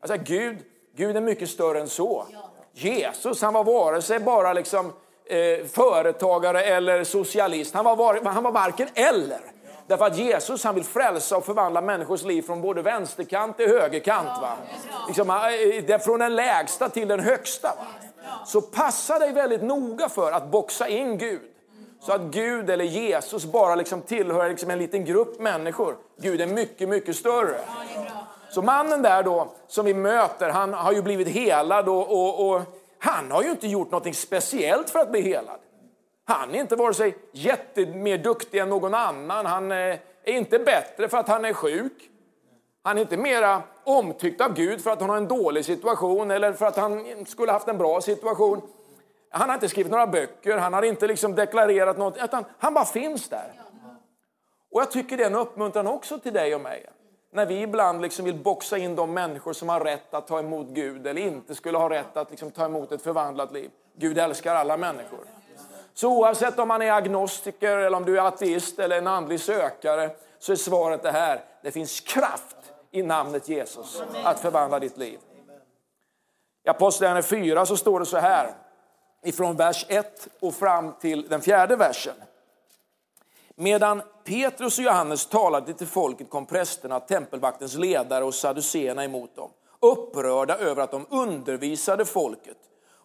Alltså 0.00 0.16
Gud, 0.24 0.58
Gud 0.96 1.16
är 1.16 1.20
mycket 1.20 1.50
större 1.50 1.80
än 1.80 1.88
så. 1.88 2.26
Jesus 2.72 3.42
han 3.42 3.54
var 3.54 3.64
vare 3.64 4.02
sig 4.02 4.20
bara 4.20 4.52
liksom, 4.52 4.92
eh, 5.26 5.66
företagare 5.66 6.62
eller 6.62 7.04
socialist. 7.04 7.74
Han 7.74 7.84
var, 7.84 7.96
var, 7.96 8.20
han 8.24 8.44
var 8.44 8.52
varken 8.52 8.88
eller. 8.94 9.40
Därför 9.86 10.06
att 10.06 10.16
Jesus 10.16 10.64
han 10.64 10.74
vill 10.74 10.84
frälsa 10.84 11.36
och 11.36 11.44
förvandla 11.44 11.80
människors 11.80 12.22
liv 12.22 12.42
från 12.42 12.60
både 12.60 12.82
vänsterkant 12.82 13.56
till 13.56 13.68
högerkant. 13.68 14.28
Va? 14.42 14.56
Liksom, 15.06 15.30
eh, 15.30 15.94
eh, 15.94 15.98
från 15.98 16.20
den 16.20 16.36
lägsta 16.36 16.88
till 16.88 17.08
den 17.08 17.20
högsta. 17.20 17.68
Va? 17.68 18.07
Så 18.46 18.60
passa 18.60 19.18
dig 19.18 19.32
väldigt 19.32 19.62
noga 19.62 20.08
för 20.08 20.32
att 20.32 20.50
boxa 20.50 20.88
in 20.88 21.18
Gud. 21.18 21.40
Så 22.00 22.12
att 22.12 22.20
Gud 22.20 22.70
eller 22.70 22.84
Jesus 22.84 23.44
bara 23.44 23.74
liksom 23.74 24.02
tillhör 24.02 24.48
liksom 24.48 24.70
en 24.70 24.78
liten 24.78 25.04
grupp 25.04 25.40
människor. 25.40 25.96
Gud 26.20 26.40
är 26.40 26.46
mycket, 26.46 26.88
mycket 26.88 27.16
större. 27.16 27.60
Så 28.50 28.62
mannen 28.62 29.02
där 29.02 29.22
då 29.22 29.48
som 29.66 29.84
vi 29.84 29.94
möter, 29.94 30.50
han 30.50 30.74
har 30.74 30.92
ju 30.92 31.02
blivit 31.02 31.28
helad 31.28 31.88
och, 31.88 32.12
och, 32.12 32.48
och 32.48 32.62
han 32.98 33.30
har 33.30 33.42
ju 33.42 33.50
inte 33.50 33.68
gjort 33.68 33.90
något 33.90 34.16
speciellt 34.16 34.90
för 34.90 34.98
att 34.98 35.10
bli 35.10 35.20
helad. 35.20 35.58
Han 36.24 36.54
är 36.54 36.60
inte 36.60 36.76
vare 36.76 36.94
sig 36.94 37.16
jättemer 37.32 38.18
duktig 38.18 38.58
än 38.58 38.68
någon 38.68 38.94
annan. 38.94 39.46
Han 39.46 39.72
eh, 39.72 39.76
är 40.24 40.32
inte 40.32 40.58
bättre 40.58 41.08
för 41.08 41.18
att 41.18 41.28
han 41.28 41.44
är 41.44 41.52
sjuk. 41.52 42.10
Han 42.82 42.96
är 42.96 43.02
inte 43.02 43.16
mera 43.16 43.62
omtyckt 43.88 44.40
av 44.40 44.54
Gud 44.54 44.80
för 44.80 44.90
att 44.90 45.00
han 45.00 45.10
har 45.10 45.16
en 45.16 45.28
dålig 45.28 45.64
situation 45.64 46.30
eller 46.30 46.52
för 46.52 46.66
att 46.66 46.76
han 46.76 47.24
skulle 47.26 47.52
haft 47.52 47.68
en 47.68 47.78
bra 47.78 48.00
situation. 48.00 48.62
Han 49.30 49.48
har 49.48 49.54
inte 49.54 49.68
skrivit 49.68 49.92
några 49.92 50.06
böcker, 50.06 50.58
han 50.58 50.72
har 50.72 50.82
inte 50.82 51.06
liksom 51.06 51.34
deklarerat 51.34 51.98
något, 51.98 52.16
utan 52.24 52.44
han 52.58 52.74
bara 52.74 52.84
finns 52.84 53.28
där. 53.28 53.52
Och 54.70 54.80
jag 54.80 54.90
tycker 54.90 55.16
det 55.16 55.22
är 55.22 55.26
en 55.26 55.34
uppmuntran 55.34 55.86
också 55.86 56.18
till 56.18 56.32
dig 56.32 56.54
och 56.54 56.60
mig. 56.60 56.86
När 57.32 57.46
vi 57.46 57.62
ibland 57.62 58.02
liksom 58.02 58.24
vill 58.24 58.34
boxa 58.34 58.78
in 58.78 58.96
de 58.96 59.14
människor 59.14 59.52
som 59.52 59.68
har 59.68 59.80
rätt 59.80 60.14
att 60.14 60.26
ta 60.26 60.38
emot 60.38 60.68
Gud 60.68 61.06
eller 61.06 61.22
inte 61.22 61.54
skulle 61.54 61.78
ha 61.78 61.90
rätt 61.90 62.16
att 62.16 62.30
liksom 62.30 62.50
ta 62.50 62.64
emot 62.64 62.92
ett 62.92 63.02
förvandlat 63.02 63.52
liv. 63.52 63.70
Gud 63.96 64.18
älskar 64.18 64.54
alla 64.54 64.76
människor. 64.76 65.20
Så 65.94 66.08
oavsett 66.08 66.58
om 66.58 66.68
man 66.68 66.82
är 66.82 66.92
agnostiker, 66.92 67.76
eller 67.76 67.96
om 67.96 68.04
du 68.04 68.18
är 68.18 68.22
ateist 68.22 68.78
eller 68.78 68.98
en 68.98 69.06
andlig 69.06 69.40
sökare, 69.40 70.10
så 70.38 70.52
är 70.52 70.56
svaret 70.56 71.02
det 71.02 71.10
här. 71.10 71.40
Det 71.62 71.70
finns 71.70 72.00
kraft 72.00 72.56
i 72.90 73.02
namnet 73.02 73.48
Jesus 73.48 74.02
att 74.24 74.40
förvandla 74.40 74.78
ditt 74.78 74.96
liv. 74.96 75.18
I 76.64 76.68
Apostlagärningarna 76.68 77.22
4 77.22 77.66
så 77.66 77.76
står 77.76 78.00
det 78.00 78.06
så 78.06 78.16
här, 78.16 78.54
ifrån 79.22 79.56
vers 79.56 79.86
1 79.88 80.28
och 80.40 80.54
fram 80.54 80.92
till 81.00 81.28
den 81.28 81.40
fjärde 81.40 81.76
versen. 81.76 82.14
Medan 83.54 84.02
Petrus 84.24 84.78
och 84.78 84.84
Johannes 84.84 85.26
talade 85.26 85.74
till 85.74 85.86
folket 85.86 86.30
kom 86.30 86.46
prästerna, 86.46 87.00
tempelvaktens 87.00 87.74
ledare 87.74 88.24
och 88.24 88.34
saduceerna 88.34 89.04
emot 89.04 89.36
dem, 89.36 89.50
upprörda 89.80 90.58
över 90.58 90.82
att 90.82 90.90
de 90.90 91.06
undervisade 91.10 92.04
folket 92.04 92.56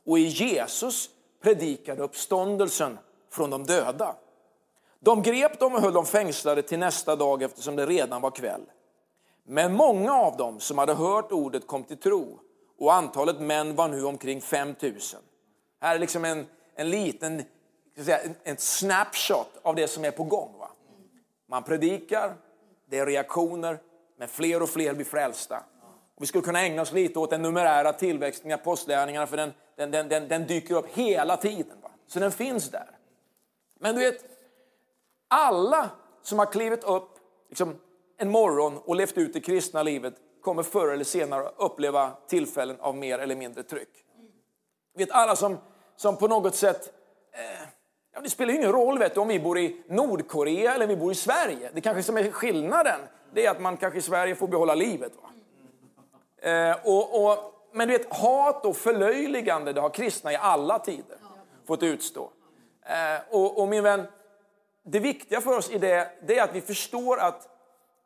och 0.06 0.20
i 0.20 0.22
Jesus 0.22 1.10
predikade 1.44 2.04
uppståndelsen 2.04 2.98
från 3.32 3.50
de 3.50 3.64
döda. 3.64 4.16
De 5.00 5.22
grep 5.22 5.60
dem 5.60 5.76
och 5.76 5.82
höll 5.82 5.94
dem 5.94 6.06
fängslade 6.06 6.62
till 6.62 6.80
nästa 6.80 7.16
dag 7.16 7.44
eftersom 7.44 7.76
det 7.76 7.86
redan 7.86 8.22
var 8.22 8.32
kväll. 8.32 8.62
Men 9.44 9.74
många 9.74 10.14
av 10.14 10.38
dem 10.38 10.60
som 10.60 10.78
hade 10.78 10.94
hört 10.94 11.32
ordet 11.32 11.68
kom 11.68 11.84
till 11.84 11.98
tro 11.98 12.40
och 12.80 12.94
antalet 12.94 13.40
män 13.40 13.76
var 13.76 13.88
nu 13.88 14.04
omkring 14.04 14.42
5 14.42 14.76
000. 14.82 14.94
Här 15.82 15.96
är 15.96 16.00
liksom 16.00 16.26
en, 16.26 16.48
en 16.76 16.90
liten 16.90 17.44
säga, 18.02 18.20
en 18.44 18.58
snapshot 18.58 19.60
av 19.62 19.76
det 19.76 19.88
som 19.88 20.06
är 20.06 20.12
på 20.12 20.24
gång. 20.24 20.54
Va? 20.60 20.70
Man 21.48 21.64
predikar, 21.64 22.36
det 22.86 23.00
är 23.00 23.06
reaktioner, 23.06 23.80
men 24.18 24.28
fler 24.28 24.62
och 24.62 24.70
fler 24.70 24.94
blir 24.94 25.06
frälsta. 25.06 25.64
Och 26.16 26.22
vi 26.22 26.26
skulle 26.26 26.44
kunna 26.44 26.62
ägna 26.62 26.82
oss 26.82 26.92
lite 26.92 27.20
åt 27.20 27.30
den 27.30 27.42
numerära 27.42 27.94
tillväxten 27.94 28.52
i 28.52 28.54
apostlärningarna 28.54 29.28
för 29.28 29.38
den, 29.38 29.54
den, 29.76 29.92
den, 29.92 30.10
den, 30.10 30.28
den 30.28 30.48
dyker 30.48 30.76
upp 30.76 30.88
hela 30.88 31.38
tiden. 31.38 31.78
Va? 31.82 31.92
Så 32.08 32.20
den 32.20 32.32
finns 32.32 32.72
där. 32.72 32.98
Men 33.80 33.96
du 33.96 34.02
vet, 34.02 34.26
alla 35.28 35.90
som 36.22 36.40
har 36.40 36.46
klivit 36.46 36.84
upp 36.84 37.10
liksom, 37.50 37.80
en 38.18 38.30
morgon 38.30 38.78
och 38.78 38.96
levt 38.96 39.18
ut 39.18 39.34
det 39.34 39.40
kristna 39.40 39.84
livet 39.84 40.14
kommer 40.42 40.64
förr 40.64 40.88
eller 40.88 41.04
senare 41.04 41.50
uppleva 41.58 42.12
tillfällen 42.28 42.78
av 42.80 42.96
mer 42.96 43.20
eller 43.20 43.36
mindre 43.36 43.64
tryck. 43.64 43.90
Vet 44.98 45.12
alla 45.12 45.36
som, 45.36 45.58
som 45.96 46.18
på 46.18 46.28
något 46.28 46.56
sätt 46.56 46.94
eh, 47.34 47.68
Ja, 48.16 48.22
det 48.22 48.30
spelar 48.30 48.54
ingen 48.54 48.72
roll 48.72 49.00
vet 49.00 49.14
du, 49.14 49.20
om 49.20 49.28
vi 49.28 49.40
bor 49.40 49.60
i 49.60 49.84
Nordkorea 49.88 50.74
eller 50.74 50.88
vi 50.88 50.96
bor 50.96 51.12
i 51.12 51.16
Sverige. 51.16 51.70
Det 51.74 51.82
kanske 51.82 52.04
som 52.04 52.18
är 52.18 52.32
skillnaden 52.32 53.00
det 53.34 53.46
är 53.46 53.52
att 53.52 53.62
man 53.62 53.78
kanske 53.78 54.00
i 54.00 54.02
Sverige 54.02 54.36
får 54.36 54.48
behålla 54.48 54.76
livet. 54.76 55.12
Va? 55.22 55.30
Eh, 56.50 56.76
och, 56.84 57.26
och, 57.26 57.38
men 57.72 57.88
du 57.88 57.98
vet, 57.98 58.14
hat 58.14 58.66
och 58.66 58.78
förlöjligande 58.78 59.74
det 59.74 59.82
har 59.82 59.90
kristna 59.90 60.32
i 60.32 60.36
alla 60.36 60.80
tider 60.80 61.18
fått 61.68 61.84
utstå. 61.84 62.30
Eh, 62.86 63.22
och, 63.30 63.62
och, 63.62 63.68
min 63.68 63.84
vän, 63.84 64.04
det 64.84 65.00
viktiga 65.00 65.42
för 65.42 65.58
oss 65.58 65.72
i 65.72 65.78
det, 65.78 66.12
det 66.28 66.40
är 66.40 66.44
att 66.44 66.56
vi 66.56 66.62
förstår 66.62 67.20
att, 67.20 67.48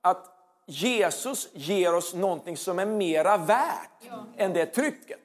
att 0.10 0.34
Jesus 0.66 1.50
ger 1.54 1.96
oss 1.96 2.14
någonting 2.14 2.58
som 2.58 2.80
är 2.80 2.86
mera 2.86 3.38
värt 3.38 3.92
ja. 4.00 4.26
än 4.38 4.54
det 4.54 4.66
trycket. 4.66 5.20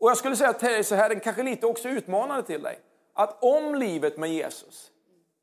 Och 0.00 0.10
jag 0.10 0.16
skulle 0.16 0.36
säga 0.36 0.52
till 0.52 0.68
dig 0.68 0.84
så 0.84 0.94
här, 0.94 1.08
den 1.08 1.20
kanske 1.20 1.42
lite 1.42 1.66
också 1.66 1.88
utmanande 1.88 2.42
till 2.42 2.62
dig 2.62 2.78
att 3.14 3.44
om 3.44 3.74
livet 3.74 4.16
med 4.18 4.30
Jesus 4.30 4.90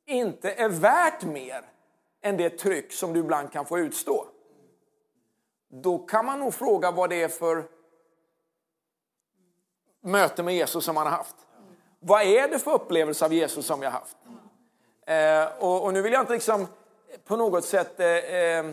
inte 0.05 0.51
är 0.51 0.69
värt 0.69 1.23
mer 1.23 1.65
än 2.21 2.37
det 2.37 2.49
tryck 2.49 2.93
som 2.93 3.13
du 3.13 3.19
ibland 3.19 3.51
kan 3.51 3.65
få 3.65 3.79
utstå, 3.79 4.25
då 5.69 5.97
kan 5.97 6.25
man 6.25 6.39
nog 6.39 6.53
fråga 6.53 6.91
vad 6.91 7.09
det 7.09 7.23
är 7.23 7.27
för 7.27 7.63
möte 10.01 10.43
med 10.43 10.55
Jesus 10.55 10.85
som 10.85 10.95
man 10.95 11.07
har 11.07 11.17
haft. 11.17 11.35
Vad 11.99 12.21
är 12.21 12.47
det 12.47 12.59
för 12.59 12.73
upplevelse 12.73 13.25
av 13.25 13.33
Jesus 13.33 13.65
som 13.65 13.81
jag 13.81 13.91
har 13.91 13.99
haft? 13.99 14.17
Eh, 15.05 15.63
och, 15.63 15.83
och, 15.83 15.93
nu 15.93 16.01
vill 16.01 16.13
jag 16.13 16.21
inte 16.21 16.33
liksom 16.33 16.67
på 17.25 17.35
något 17.35 17.65
sätt 17.65 17.99
eh, 17.99 18.07
eh, 18.07 18.65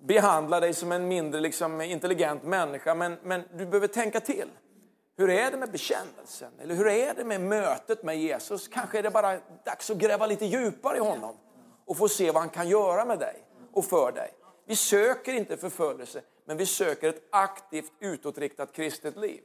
behandla 0.00 0.60
dig 0.60 0.74
som 0.74 0.92
en 0.92 1.08
mindre 1.08 1.40
liksom, 1.40 1.80
intelligent 1.80 2.42
människa, 2.42 2.94
men, 2.94 3.16
men 3.22 3.42
du 3.54 3.66
behöver 3.66 3.86
tänka 3.86 4.20
till. 4.20 4.48
Hur 5.16 5.30
är 5.30 5.50
det 5.50 5.56
med 5.56 5.70
bekännelsen? 5.70 6.52
Eller 6.60 6.74
hur 6.74 6.86
är 6.86 7.14
det 7.14 7.24
med 7.24 7.40
mötet 7.40 8.02
med 8.02 8.18
Jesus? 8.18 8.68
Kanske 8.68 8.98
är 8.98 9.02
det 9.02 9.10
bara 9.10 9.38
dags 9.64 9.90
att 9.90 9.96
gräva 9.96 10.26
lite 10.26 10.46
djupare 10.46 10.96
i 10.96 11.00
honom 11.00 11.36
och 11.86 11.96
få 11.96 12.08
se 12.08 12.30
vad 12.30 12.42
han 12.42 12.50
kan 12.50 12.68
göra 12.68 13.04
med 13.04 13.18
dig 13.18 13.44
och 13.72 13.84
för 13.84 14.12
dig. 14.12 14.30
Vi 14.66 14.76
söker 14.76 15.32
inte 15.32 15.56
förföljelse, 15.56 16.22
men 16.44 16.56
vi 16.56 16.66
söker 16.66 17.08
ett 17.08 17.28
aktivt 17.30 17.92
utåtriktat 18.00 18.72
kristet 18.72 19.16
liv. 19.16 19.40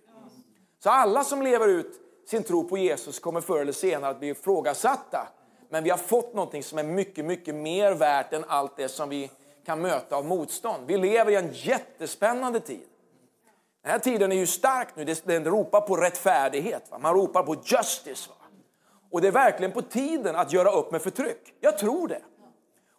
Så 0.83 0.89
alla 0.89 1.23
som 1.23 1.41
lever 1.41 1.67
ut 1.67 2.01
sin 2.27 2.43
tro 2.43 2.69
på 2.69 2.77
Jesus 2.77 3.19
kommer 3.19 3.41
förr 3.41 3.59
eller 3.59 3.71
senare 3.71 4.11
att 4.11 4.19
bli 4.19 4.29
ifrågasatta. 4.29 5.27
Men 5.69 5.83
vi 5.83 5.89
har 5.89 5.97
fått 5.97 6.33
något 6.33 6.65
som 6.65 6.77
är 6.77 6.83
mycket, 6.83 7.25
mycket 7.25 7.55
mer 7.55 7.91
värt 7.91 8.33
än 8.33 8.45
allt 8.47 8.77
det 8.77 8.89
som 8.89 9.09
vi 9.09 9.31
kan 9.65 9.81
möta 9.81 10.15
av 10.15 10.25
motstånd. 10.25 10.83
Vi 10.87 10.97
lever 10.97 11.31
i 11.31 11.35
en 11.35 11.53
jättespännande 11.53 12.59
tid. 12.59 12.85
Den 13.83 13.91
här 13.91 13.99
tiden 13.99 14.31
är 14.31 14.35
ju 14.35 14.47
stark 14.47 14.87
nu, 14.95 15.15
den 15.23 15.45
ropar 15.45 15.81
på 15.81 15.95
rättfärdighet. 15.95 16.91
Va? 16.91 16.97
Man 16.97 17.13
ropar 17.13 17.43
på 17.43 17.55
justice. 17.65 18.29
Va? 18.29 18.35
Och 19.11 19.21
det 19.21 19.27
är 19.27 19.31
verkligen 19.31 19.71
på 19.71 19.81
tiden 19.81 20.35
att 20.35 20.53
göra 20.53 20.71
upp 20.71 20.91
med 20.91 21.01
förtryck. 21.01 21.53
Jag 21.59 21.77
tror 21.77 22.07
det. 22.07 22.21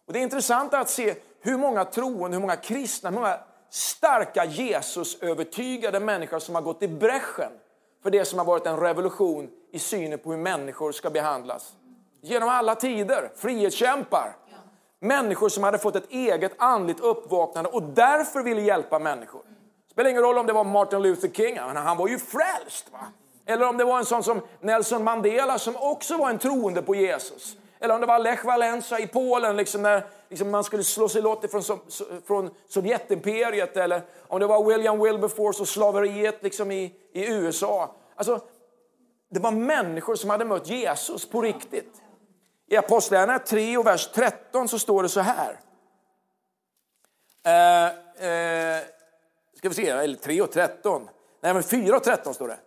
Och 0.06 0.12
Det 0.12 0.18
är 0.18 0.22
intressant 0.22 0.74
att 0.74 0.88
se 0.88 1.14
hur 1.40 1.58
många 1.58 1.84
troende, 1.84 2.36
hur 2.36 2.40
många 2.40 2.56
kristna, 2.56 3.10
hur 3.10 3.14
många 3.14 3.40
starka 3.70 4.44
Jesus-övertygade 4.44 6.00
människor 6.00 6.38
som 6.38 6.54
har 6.54 6.62
gått 6.62 6.82
i 6.82 6.88
bräschen 6.88 7.52
för 8.02 8.10
det 8.10 8.24
som 8.24 8.38
har 8.38 8.46
varit 8.46 8.66
en 8.66 8.76
revolution 8.76 9.50
i 9.72 9.78
synen 9.78 10.18
på 10.18 10.30
hur 10.30 10.38
människor 10.38 10.92
ska 10.92 11.10
behandlas. 11.10 11.72
Genom 12.20 12.48
alla 12.48 12.74
tider, 12.74 13.30
frihetskämpar. 13.36 14.36
Människor 15.00 15.48
som 15.48 15.62
hade 15.64 15.78
fått 15.78 15.96
ett 15.96 16.10
eget 16.10 16.52
andligt 16.58 17.00
uppvaknande 17.00 17.70
och 17.70 17.82
därför 17.82 18.42
ville 18.42 18.60
hjälpa 18.60 18.98
människor 18.98 19.42
spelar 19.98 20.10
ingen 20.10 20.22
roll 20.22 20.38
om 20.38 20.46
det 20.46 20.52
var 20.52 20.64
Martin 20.64 21.02
Luther 21.02 21.28
King, 21.28 21.58
han 21.58 21.96
var 21.96 22.08
ju 22.08 22.18
frälst. 22.18 22.92
Va? 22.92 22.98
Eller 23.46 23.68
om 23.68 23.76
det 23.76 23.84
var 23.84 23.98
en 23.98 24.04
sån 24.04 24.22
som 24.22 24.40
Nelson 24.60 25.04
Mandela 25.04 25.58
som 25.58 25.76
också 25.76 26.16
var 26.16 26.30
en 26.30 26.38
troende 26.38 26.82
på 26.82 26.94
Jesus. 26.94 27.56
Eller 27.80 27.94
om 27.94 28.00
det 28.00 28.06
var 28.06 28.18
Lech 28.18 28.44
Walesa 28.44 28.98
i 28.98 29.06
Polen 29.06 29.56
liksom 29.56 29.82
när 29.82 30.06
liksom 30.28 30.50
man 30.50 30.64
skulle 30.64 30.84
slå 30.84 31.08
sig 31.08 31.22
loss 31.22 31.50
från, 31.50 31.62
från 32.26 32.50
Sovjetimperiet. 32.68 33.76
Eller 33.76 34.02
om 34.28 34.40
det 34.40 34.46
var 34.46 34.64
William 34.64 35.00
Wilberforce 35.00 35.62
och 35.62 35.68
slaveriet 35.68 36.42
liksom 36.42 36.70
i, 36.70 36.94
i 37.12 37.32
USA. 37.32 37.94
Alltså, 38.14 38.40
det 39.30 39.40
var 39.40 39.50
människor 39.50 40.14
som 40.14 40.30
hade 40.30 40.44
mött 40.44 40.68
Jesus 40.68 41.28
på 41.28 41.42
riktigt. 41.42 42.02
I 42.70 42.76
Apostlagärningarna 42.76 43.38
3 43.38 43.76
och 43.76 43.86
vers 43.86 44.10
13 44.14 44.68
så 44.68 44.78
står 44.78 45.02
det 45.02 45.08
så 45.08 45.20
här. 45.20 45.60
Eh, 47.46 47.86
eh, 48.28 48.82
ska 49.56 49.68
vi 49.68 49.74
se, 49.74 49.88
eller 49.88 50.16
3 50.16 50.42
och 50.42 50.52
13. 50.52 51.08
Nej, 51.40 51.54
men 51.54 51.62
4 51.62 51.96
och 51.96 52.04
13 52.04 52.34
står 52.34 52.48
det. 52.48 52.58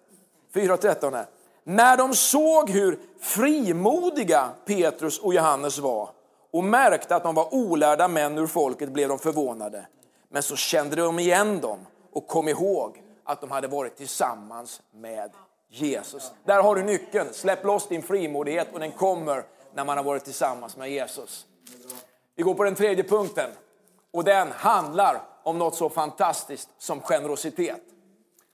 4 0.54 0.74
och 0.74 0.82
13 0.82 1.14
här. 1.14 1.26
När 1.64 1.98
de 1.98 2.16
såg 2.16 2.70
hur 2.70 3.00
frimodiga 3.20 4.50
Petrus 4.66 5.20
och 5.20 5.34
Johannes 5.34 5.80
var 5.80 6.10
och 6.52 6.64
märkte 6.64 7.16
att 7.16 7.24
de 7.24 7.36
var 7.36 7.54
olärda 7.54 8.08
män 8.08 8.38
ur 8.38 8.48
folket 8.48 8.90
blev 8.90 9.10
de 9.10 9.20
förvånade. 9.20 9.88
Men 10.30 10.44
så 10.44 10.56
kände 10.56 10.96
de 10.96 11.20
igen 11.20 11.60
dem 11.60 11.80
och 12.12 12.28
kom 12.28 12.48
ihåg 12.48 13.04
att 13.24 13.42
de 13.42 13.52
hade 13.52 13.68
varit 13.68 13.98
tillsammans 13.98 14.82
med 14.92 15.32
Jesus. 15.70 16.32
Där 16.44 16.62
har 16.62 16.76
du 16.76 16.84
nyckeln. 16.84 17.28
Släpp 17.34 17.64
loss 17.66 17.88
din 17.88 18.04
frimodighet 18.04 18.68
och 18.74 18.80
den 18.80 18.92
kommer 18.92 19.44
när 19.74 19.86
man 19.86 19.98
har 19.98 20.04
varit 20.04 20.24
tillsammans 20.24 20.78
med 20.78 20.92
Jesus. 20.92 21.46
Vi 22.36 22.44
går 22.44 22.54
på 22.54 22.64
den 22.64 22.76
tredje 22.76 23.04
punkten 23.04 23.50
och 24.14 24.24
den 24.24 24.52
handlar 24.52 25.22
om 25.44 25.58
något 25.58 25.76
så 25.76 25.90
fantastiskt 25.90 26.70
som 26.78 27.02
generositet. 27.02 27.82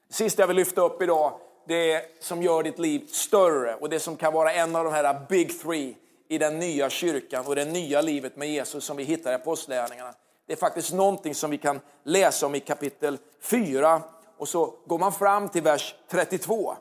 Sist 0.10 0.40
jag 0.40 0.48
vill 0.48 0.56
lyfta 0.56 0.82
upp 0.82 1.02
idag, 1.02 1.34
det 1.68 2.04
som 2.20 2.44
gör 2.44 2.64
ditt 2.64 2.80
liv 2.80 3.08
större 3.08 3.76
och 3.76 3.90
det 3.90 4.00
som 4.00 4.16
kan 4.16 4.34
vara 4.34 4.54
en 4.54 4.76
av 4.76 4.84
de 4.84 4.94
här 4.94 5.26
big 5.30 5.60
three 5.62 5.96
i 6.28 6.38
den 6.38 6.60
nya 6.60 6.90
kyrkan 6.90 7.46
och 7.46 7.56
det 7.56 7.66
nya 7.66 8.02
livet 8.02 8.36
med 8.36 8.50
Jesus 8.50 8.86
som 8.86 8.98
vi 8.98 9.04
hittar 9.04 9.32
i 9.32 9.36
Apostlagärningarna. 9.36 10.14
Det 10.48 10.54
är 10.54 10.58
faktiskt 10.58 10.94
någonting 10.94 11.36
som 11.36 11.52
vi 11.52 11.58
kan 11.58 11.80
läsa 12.04 12.46
om 12.46 12.56
i 12.56 12.60
kapitel 12.60 13.18
4 13.42 14.02
och 14.38 14.48
så 14.48 14.74
går 14.86 15.00
man 15.00 15.14
fram 15.14 15.50
till 15.50 15.64
vers 15.64 15.96
32. 16.10 16.76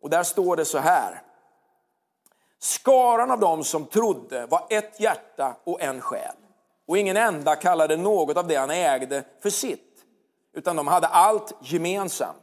Och 0.00 0.10
där 0.10 0.22
står 0.22 0.56
det 0.56 0.64
så 0.64 0.78
här. 0.78 1.22
Skaran 2.62 3.30
av 3.30 3.40
dem 3.40 3.64
som 3.64 3.86
trodde 3.86 4.46
var 4.46 4.66
ett 4.70 5.00
hjärta 5.00 5.56
och 5.64 5.82
en 5.82 6.00
själ. 6.00 6.34
Och 6.86 6.98
ingen 6.98 7.16
enda 7.16 7.56
kallade 7.56 7.96
något 7.96 8.36
av 8.36 8.46
det 8.46 8.56
han 8.56 8.70
ägde 8.70 9.24
för 9.42 9.50
sitt, 9.50 10.04
utan 10.54 10.76
de 10.76 10.86
hade 10.86 11.06
allt 11.06 11.54
gemensamt. 11.60 12.36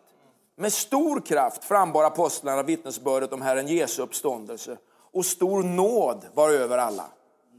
Med 0.58 0.74
stor 0.74 1.22
kraft 1.22 1.64
frambar 1.64 2.04
apostlarna 2.04 2.64
vittnesbördet 2.64 3.34
om 3.34 3.42
Herren 3.42 3.68
Jesu 3.68 4.02
uppståndelse 4.02 4.78
och 5.14 5.26
stor 5.26 5.64
nåd 5.64 6.26
var 6.34 6.50
över 6.50 6.78
alla. 6.78 7.06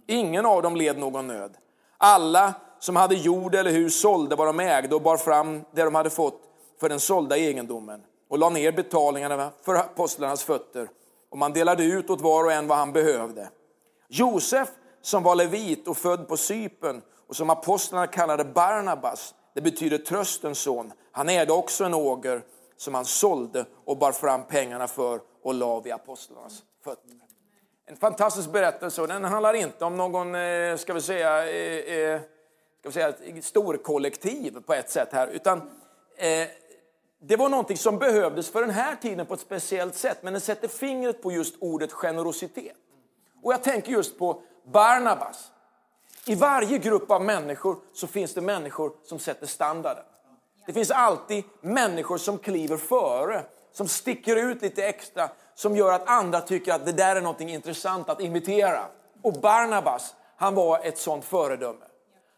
Ingen 0.07 0.47
av 0.47 0.62
dem 0.62 0.76
led 0.76 0.99
någon 0.99 1.26
nöd. 1.26 1.57
Alla 1.99 2.55
som 2.79 2.97
hade 2.97 3.14
jord 3.14 3.55
eller 3.55 3.71
hus 3.71 4.00
sålde 4.00 4.37
vad 4.37 4.47
de 4.47 4.61
ägde 4.61 4.95
och 4.95 5.02
bar 5.02 5.17
fram 5.17 5.64
det 5.73 5.83
de 5.83 5.95
hade 5.95 6.11
fått 6.11 6.43
för 6.81 6.88
den 6.88 7.00
sålda 7.00 7.37
egendomen 7.37 8.02
och 8.29 8.38
la 8.38 8.49
ner 8.49 8.73
betalningarna 8.73 9.50
för 9.62 9.75
apostlarnas 9.75 10.45
fötter. 10.45 10.88
Och 11.30 11.38
man 11.38 11.52
delade 11.52 11.84
ut 11.84 12.10
åt 12.10 12.20
var 12.20 12.44
och 12.44 12.52
en 12.52 12.66
vad 12.66 12.78
han 12.78 12.92
behövde. 12.92 13.49
Josef, 14.08 14.68
som 15.02 15.22
var 15.22 15.34
levit 15.34 15.88
och 15.88 15.96
född 15.96 16.28
på 16.28 16.37
Sypen 16.37 17.02
och 17.28 17.37
som 17.37 17.50
apostlarna 17.50 18.06
kallade 18.06 18.44
Barnabas, 18.44 19.34
det 19.54 19.60
betyder 19.60 19.99
tröstens 19.99 20.58
son. 20.58 20.92
Han 21.12 21.28
ägde 21.28 21.52
också 21.52 21.84
en 21.84 21.94
åger 21.94 22.42
som 22.76 22.94
han 22.94 23.04
sålde 23.04 23.64
och 23.84 23.99
bar 23.99 24.12
fram 24.12 24.44
pengarna 24.44 24.88
för 24.88 25.20
och 25.42 25.54
la 25.54 25.80
vid 25.80 25.92
apostlarnas 25.92 26.62
fötter. 26.84 27.10
En 27.87 27.96
fantastisk 27.96 28.50
berättelse 28.50 29.02
och 29.02 29.08
den 29.08 29.25
handlar 29.25 29.54
inte 29.54 29.84
om 29.84 29.96
någon, 29.96 30.34
eh, 30.34 30.76
ska 30.76 30.92
vi 30.92 31.00
säga, 31.00 31.50
eh, 31.50 31.94
eh, 31.94 32.20
ska 32.80 32.88
vi 32.88 32.92
säga 32.92 33.42
storkollektiv 33.42 34.60
på 34.66 34.75
ett 34.75 34.90
sätt 34.90 35.08
här, 35.12 35.28
utan 35.28 35.70
det 37.22 37.36
var 37.36 37.48
någonting 37.48 37.76
som 37.76 37.98
behövdes 37.98 38.50
för 38.50 38.60
den 38.60 38.70
här 38.70 38.96
tiden 38.96 39.26
på 39.26 39.34
ett 39.34 39.40
speciellt 39.40 39.94
sätt, 39.94 40.18
men 40.22 40.32
den 40.32 40.40
sätter 40.40 40.68
fingret 40.68 41.22
på 41.22 41.32
just 41.32 41.54
ordet 41.58 41.92
generositet. 41.92 42.76
Och 43.42 43.52
jag 43.52 43.62
tänker 43.62 43.92
just 43.92 44.18
på 44.18 44.42
Barnabas. 44.64 45.50
I 46.26 46.34
varje 46.34 46.78
grupp 46.78 47.10
av 47.10 47.24
människor 47.24 47.76
så 47.92 48.06
finns 48.06 48.34
det 48.34 48.40
människor 48.40 48.92
som 49.04 49.18
sätter 49.18 49.46
standarden. 49.46 50.04
Det 50.66 50.72
finns 50.72 50.90
alltid 50.90 51.44
människor 51.60 52.18
som 52.18 52.38
kliver 52.38 52.76
före, 52.76 53.44
som 53.72 53.88
sticker 53.88 54.36
ut 54.36 54.62
lite 54.62 54.84
extra, 54.84 55.28
som 55.54 55.76
gör 55.76 55.92
att 55.92 56.08
andra 56.08 56.40
tycker 56.40 56.72
att 56.72 56.86
det 56.86 56.92
där 56.92 57.16
är 57.16 57.20
något 57.20 57.40
intressant 57.40 58.08
att 58.08 58.20
imitera. 58.20 58.84
Och 59.22 59.32
Barnabas, 59.32 60.14
han 60.36 60.54
var 60.54 60.80
ett 60.84 60.98
sånt 60.98 61.24
föredöme. 61.24 61.84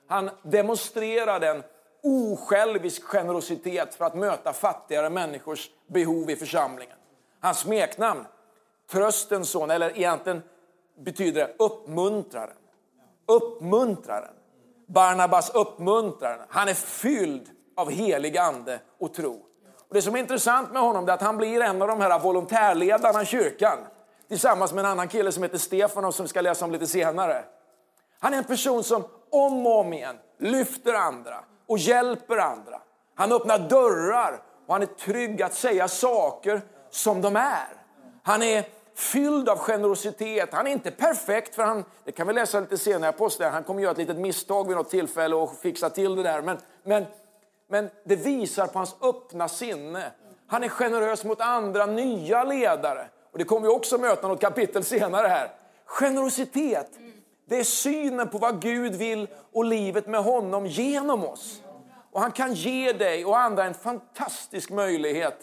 Han 0.08 0.30
demonstrerade 0.42 1.48
en 1.48 1.62
osjälvisk 2.02 3.02
generositet 3.04 3.94
för 3.94 4.04
att 4.04 4.14
möta 4.14 4.52
fattigare 4.52 5.10
människors 5.10 5.70
behov 5.86 6.30
i 6.30 6.36
församlingen. 6.36 6.96
Hans 7.40 7.58
smeknamn, 7.58 8.26
tröstens 8.90 9.50
son, 9.50 9.70
eller 9.70 9.98
egentligen 9.98 10.42
betyder 10.98 11.40
det 11.40 11.54
uppmuntraren. 11.64 12.56
Uppmuntraren. 13.26 14.34
Barnabas 14.86 15.50
uppmuntraren. 15.50 16.46
Han 16.48 16.68
är 16.68 16.74
fylld 16.74 17.50
av 17.76 17.90
helig 17.90 18.38
ande 18.38 18.80
och 18.98 19.14
tro. 19.14 19.46
Och 19.88 19.94
det 19.94 20.02
som 20.02 20.14
är 20.14 20.18
intressant 20.18 20.72
med 20.72 20.82
honom 20.82 21.08
är 21.08 21.12
att 21.12 21.22
han 21.22 21.36
blir 21.36 21.60
en 21.60 21.82
av 21.82 21.88
de 21.88 22.00
här 22.00 22.18
volontärledarna 22.18 23.22
i 23.22 23.26
kyrkan. 23.26 23.78
Tillsammans 24.28 24.72
med 24.72 24.84
en 24.84 24.90
annan 24.90 25.08
kille 25.08 25.32
som 25.32 25.42
heter 25.42 25.58
Stefanos 25.58 26.16
som 26.16 26.24
vi 26.24 26.28
ska 26.28 26.40
läsa 26.40 26.64
om 26.64 26.72
lite 26.72 26.86
senare. 26.86 27.44
Han 28.18 28.34
är 28.34 28.38
en 28.38 28.44
person 28.44 28.84
som 28.84 29.04
om 29.30 29.66
och 29.66 29.78
om 29.78 29.92
igen 29.92 30.16
lyfter 30.38 30.94
andra 30.94 31.44
och 31.72 31.78
hjälper 31.78 32.36
andra. 32.36 32.80
Han 33.14 33.32
öppnar 33.32 33.58
dörrar 33.58 34.42
och 34.66 34.74
han 34.74 34.82
är 34.82 34.86
trygg 34.86 35.42
att 35.42 35.54
säga 35.54 35.88
saker 35.88 36.60
som 36.90 37.20
de 37.20 37.36
är. 37.36 37.68
Han 38.22 38.42
är 38.42 38.64
fylld 38.94 39.48
av 39.48 39.58
generositet. 39.58 40.48
Han 40.52 40.66
är 40.66 40.70
inte 40.70 40.90
perfekt, 40.90 41.54
för 41.54 41.62
han, 41.62 41.84
det 42.04 42.12
kan 42.12 42.26
vi 42.26 42.32
läsa 42.32 42.60
lite 42.60 42.78
senare 42.78 43.06
i 43.06 43.08
Apostlagärningarna, 43.08 43.56
han 43.56 43.64
kommer 43.64 43.82
göra 43.82 43.92
ett 43.92 43.98
litet 43.98 44.16
misstag 44.16 44.68
vid 44.68 44.76
något 44.76 44.90
tillfälle 44.90 45.34
och 45.34 45.58
fixa 45.62 45.90
till 45.90 46.16
det 46.16 46.22
där. 46.22 46.42
Men, 46.42 46.58
men 46.84 47.06
men 47.72 47.90
det 48.04 48.16
visar 48.16 48.66
på 48.66 48.78
hans 48.78 48.96
öppna 49.02 49.48
sinne. 49.48 50.12
Han 50.46 50.64
är 50.64 50.68
generös 50.68 51.24
mot 51.24 51.40
andra 51.40 51.86
nya 51.86 52.44
ledare. 52.44 53.08
Och 53.32 53.38
Det 53.38 53.44
kommer 53.44 53.62
vi 53.62 53.68
också 53.68 53.98
möta 53.98 54.28
något 54.28 54.40
kapitel 54.40 54.84
senare 54.84 55.28
här. 55.28 55.50
Generositet, 55.86 56.90
det 57.52 57.58
är 57.58 57.64
synen 57.64 58.28
på 58.28 58.38
vad 58.38 58.62
Gud 58.62 58.94
vill 58.94 59.28
och 59.52 59.64
livet 59.64 60.06
med 60.06 60.22
honom 60.22 60.66
genom 60.66 61.24
oss. 61.24 61.62
Och 62.12 62.20
Han 62.20 62.32
kan 62.32 62.54
ge 62.54 62.92
dig 62.92 63.24
och 63.24 63.38
andra 63.38 63.64
en 63.64 63.74
fantastisk 63.74 64.70
möjlighet 64.70 65.38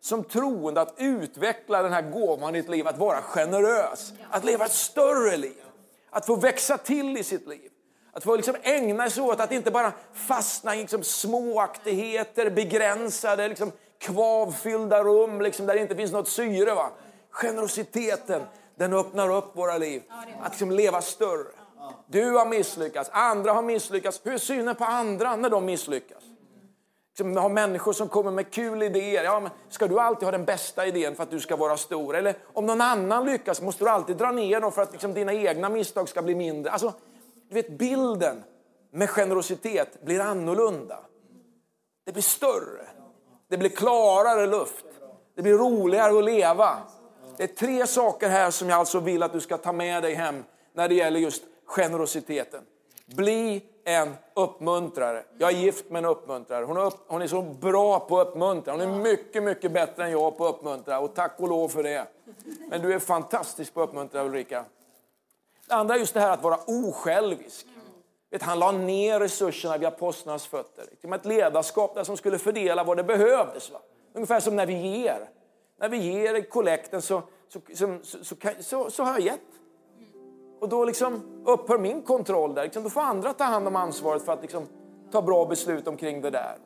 som 0.00 0.24
troende 0.24 0.80
att 0.80 0.94
utveckla 0.96 1.82
den 1.82 1.92
här 1.92 2.02
gåvan 2.02 2.54
i 2.54 2.60
ditt 2.60 2.70
liv, 2.70 2.88
att 2.88 2.98
vara 2.98 3.22
generös, 3.22 4.12
att 4.30 4.44
leva 4.44 4.64
ett 4.64 4.72
större 4.72 5.36
liv, 5.36 5.62
att 6.10 6.26
få 6.26 6.36
växa 6.36 6.78
till 6.78 7.16
i 7.16 7.24
sitt 7.24 7.48
liv. 7.48 7.70
Att 8.12 8.24
få 8.24 8.36
liksom 8.36 8.56
ägna 8.62 9.10
sig 9.10 9.22
åt 9.22 9.40
att 9.40 9.52
inte 9.52 9.70
bara 9.70 9.92
fastna 10.12 10.76
i 10.76 10.80
liksom 10.80 11.02
småaktigheter, 11.02 12.50
begränsade, 12.50 13.48
liksom 13.48 13.72
kvavfyllda 13.98 15.04
rum 15.04 15.40
liksom 15.40 15.66
där 15.66 15.74
det 15.74 15.80
inte 15.80 15.96
finns 15.96 16.12
något 16.12 16.28
syre. 16.28 16.74
Va? 16.74 16.90
Generositeten, 17.30 18.42
den 18.82 18.92
öppnar 18.92 19.36
upp 19.36 19.56
våra 19.56 19.78
liv. 19.78 20.02
Att 20.42 20.52
liksom 20.52 20.70
leva 20.70 21.02
större. 21.02 21.48
Du 22.06 22.30
har 22.30 22.46
misslyckats, 22.46 23.10
andra 23.12 23.52
har 23.52 23.62
misslyckats. 23.62 24.20
Hur 24.24 24.32
är 24.32 24.38
synen 24.38 24.74
på 24.74 24.84
andra 24.84 25.36
när 25.36 25.50
de 25.50 25.64
misslyckas? 25.64 26.22
Liksom, 27.08 27.36
har 27.36 27.48
människor 27.48 27.92
som 27.92 28.08
kommer 28.08 28.30
med 28.30 28.50
kul 28.50 28.82
idéer. 28.82 29.24
Ja, 29.24 29.40
men 29.40 29.50
ska 29.68 29.86
du 29.86 30.00
alltid 30.00 30.24
ha 30.24 30.32
den 30.32 30.44
bästa 30.44 30.86
idén 30.86 31.14
för 31.14 31.22
att 31.22 31.30
du 31.30 31.40
ska 31.40 31.56
vara 31.56 31.76
stor? 31.76 32.16
Eller 32.16 32.34
om 32.52 32.66
någon 32.66 32.80
annan 32.80 33.26
lyckas, 33.26 33.62
måste 33.62 33.84
du 33.84 33.90
alltid 33.90 34.16
dra 34.16 34.30
ner 34.30 34.60
dem 34.60 34.72
för 34.72 34.82
att 34.82 34.92
liksom, 34.92 35.14
dina 35.14 35.32
egna 35.32 35.68
misstag 35.68 36.08
ska 36.08 36.22
bli 36.22 36.34
mindre? 36.34 36.72
Alltså, 36.72 36.92
du 37.48 37.54
vet, 37.54 37.78
bilden 37.78 38.44
med 38.92 39.10
generositet 39.10 40.02
blir 40.04 40.20
annorlunda. 40.20 40.98
Det 42.04 42.12
blir 42.12 42.22
större. 42.22 42.86
Det 43.48 43.58
blir 43.58 43.70
klarare 43.70 44.46
luft. 44.46 44.84
Det 45.36 45.42
blir 45.42 45.58
roligare 45.58 46.18
att 46.18 46.24
leva. 46.24 46.78
Det 47.36 47.42
är 47.42 47.46
tre 47.46 47.86
saker 47.86 48.28
här 48.28 48.50
som 48.50 48.68
jag 48.68 48.78
alltså 48.78 49.00
vill 49.00 49.22
att 49.22 49.32
du 49.32 49.40
ska 49.40 49.58
ta 49.58 49.72
med 49.72 50.02
dig 50.02 50.14
hem 50.14 50.44
när 50.72 50.88
det 50.88 50.94
gäller 50.94 51.20
just 51.20 51.42
generositeten. 51.64 52.62
Bli 53.06 53.62
en 53.84 54.14
uppmuntrare. 54.34 55.24
Jag 55.38 55.50
är 55.50 55.56
gift 55.56 55.90
med 55.90 55.98
en 55.98 56.10
uppmuntrare. 56.10 56.64
Hon 56.64 56.76
är, 56.76 56.84
upp, 56.84 57.04
hon 57.06 57.22
är 57.22 57.26
så 57.26 57.42
bra 57.42 58.00
på 58.00 58.20
att 58.20 58.28
uppmuntra. 58.28 58.72
Hon 58.72 58.80
är 58.80 58.86
mycket, 58.86 59.42
mycket 59.42 59.72
bättre 59.72 60.04
än 60.04 60.10
jag 60.10 60.38
på 60.38 60.46
att 60.46 60.54
uppmuntra. 60.54 60.98
Och 60.98 61.14
tack 61.14 61.40
och 61.40 61.48
lov 61.48 61.68
för 61.68 61.82
det. 61.82 62.06
Men 62.68 62.82
du 62.82 62.94
är 62.94 62.98
fantastisk 62.98 63.74
på 63.74 63.82
att 63.82 63.88
uppmuntra 63.88 64.24
Ulrika. 64.24 64.64
Det 65.68 65.74
andra 65.74 65.94
är 65.94 65.98
just 65.98 66.14
det 66.14 66.20
här 66.20 66.30
att 66.30 66.42
vara 66.42 66.58
osjälvisk. 66.66 67.66
Vet, 68.30 68.42
han 68.42 68.58
la 68.58 68.72
ner 68.72 69.20
resurserna 69.20 69.78
vid 69.78 69.88
apostlarnas 69.88 70.46
fötter. 70.46 70.84
Ett 71.14 71.26
ledarskap 71.26 71.94
där 71.94 72.04
som 72.04 72.16
skulle 72.16 72.38
fördela 72.38 72.84
vad 72.84 72.96
det 72.96 73.04
behövdes. 73.04 73.70
Va? 73.70 73.78
Ungefär 74.12 74.40
som 74.40 74.56
när 74.56 74.66
vi 74.66 74.74
ger. 74.74 75.28
När 75.82 75.88
vi 75.88 75.96
ger 75.96 76.50
kollekten 76.50 77.02
så, 77.02 77.22
så, 77.48 77.60
så, 77.74 77.98
så, 78.60 78.90
så, 78.90 79.02
har 79.02 79.12
jag 79.12 79.20
gett. 79.20 79.40
Och 80.60 80.68
då 80.68 80.84
liksom 80.84 81.22
upphör 81.46 81.78
min 81.78 82.02
kontroll 82.02 82.54
där. 82.54 82.62
Liksom, 82.64 82.82
då 82.82 82.90
får 82.90 83.00
andra 83.00 83.32
ta 83.32 83.44
hand 83.44 83.68
om 83.68 83.76
ansvaret 83.76 84.22
för 84.22 84.32
att 84.32 84.42
liksom, 84.42 84.66
ta 85.12 85.22
bra 85.22 85.44
beslut 85.46 85.88
omkring 85.88 86.20
det 86.20 86.30
där. 86.30 86.58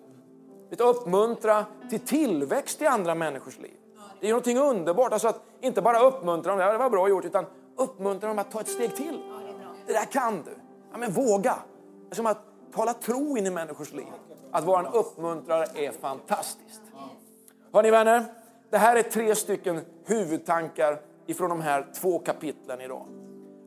Vet, 0.70 0.80
uppmuntra 0.80 1.64
till 1.90 2.00
tillväxt 2.00 2.82
i 2.82 2.86
andra 2.86 3.14
människors 3.14 3.58
liv. 3.58 3.76
Det 4.20 4.26
är 4.26 4.30
någonting 4.30 4.58
underbart. 4.58 5.12
Alltså 5.12 5.28
att 5.28 5.42
inte 5.60 5.82
bara 5.82 6.00
uppmuntra 6.00 6.56
dem, 6.56 6.72
det 6.72 6.78
var 6.78 6.90
bra 6.90 7.08
gjort, 7.08 7.24
utan 7.24 7.46
uppmuntra 7.76 8.28
dem 8.28 8.38
att 8.38 8.50
ta 8.50 8.60
ett 8.60 8.68
steg 8.68 8.96
till. 8.96 9.22
Det 9.86 9.92
där 9.92 10.04
kan 10.04 10.42
du. 10.42 10.50
Ja, 10.92 10.98
men 10.98 11.12
våga. 11.12 11.56
Det 12.08 12.12
är 12.12 12.16
som 12.16 12.26
att 12.26 12.42
tala 12.74 12.94
tro 12.94 13.38
in 13.38 13.46
i 13.46 13.50
människors 13.50 13.92
liv. 13.92 14.12
Att 14.50 14.64
vara 14.64 14.86
en 14.86 14.94
uppmuntrare 14.94 15.66
är 15.74 15.92
fantastiskt. 15.92 16.82
Hörni 17.72 17.90
vänner, 17.90 18.24
det 18.70 18.78
här 18.78 18.96
är 18.96 19.02
tre 19.02 19.34
stycken 19.34 19.80
huvudtankar 20.04 21.00
ifrån 21.26 21.48
de 21.48 21.60
här 21.60 21.86
två 22.00 22.18
kapitlen 22.18 22.80
idag. 22.80 23.06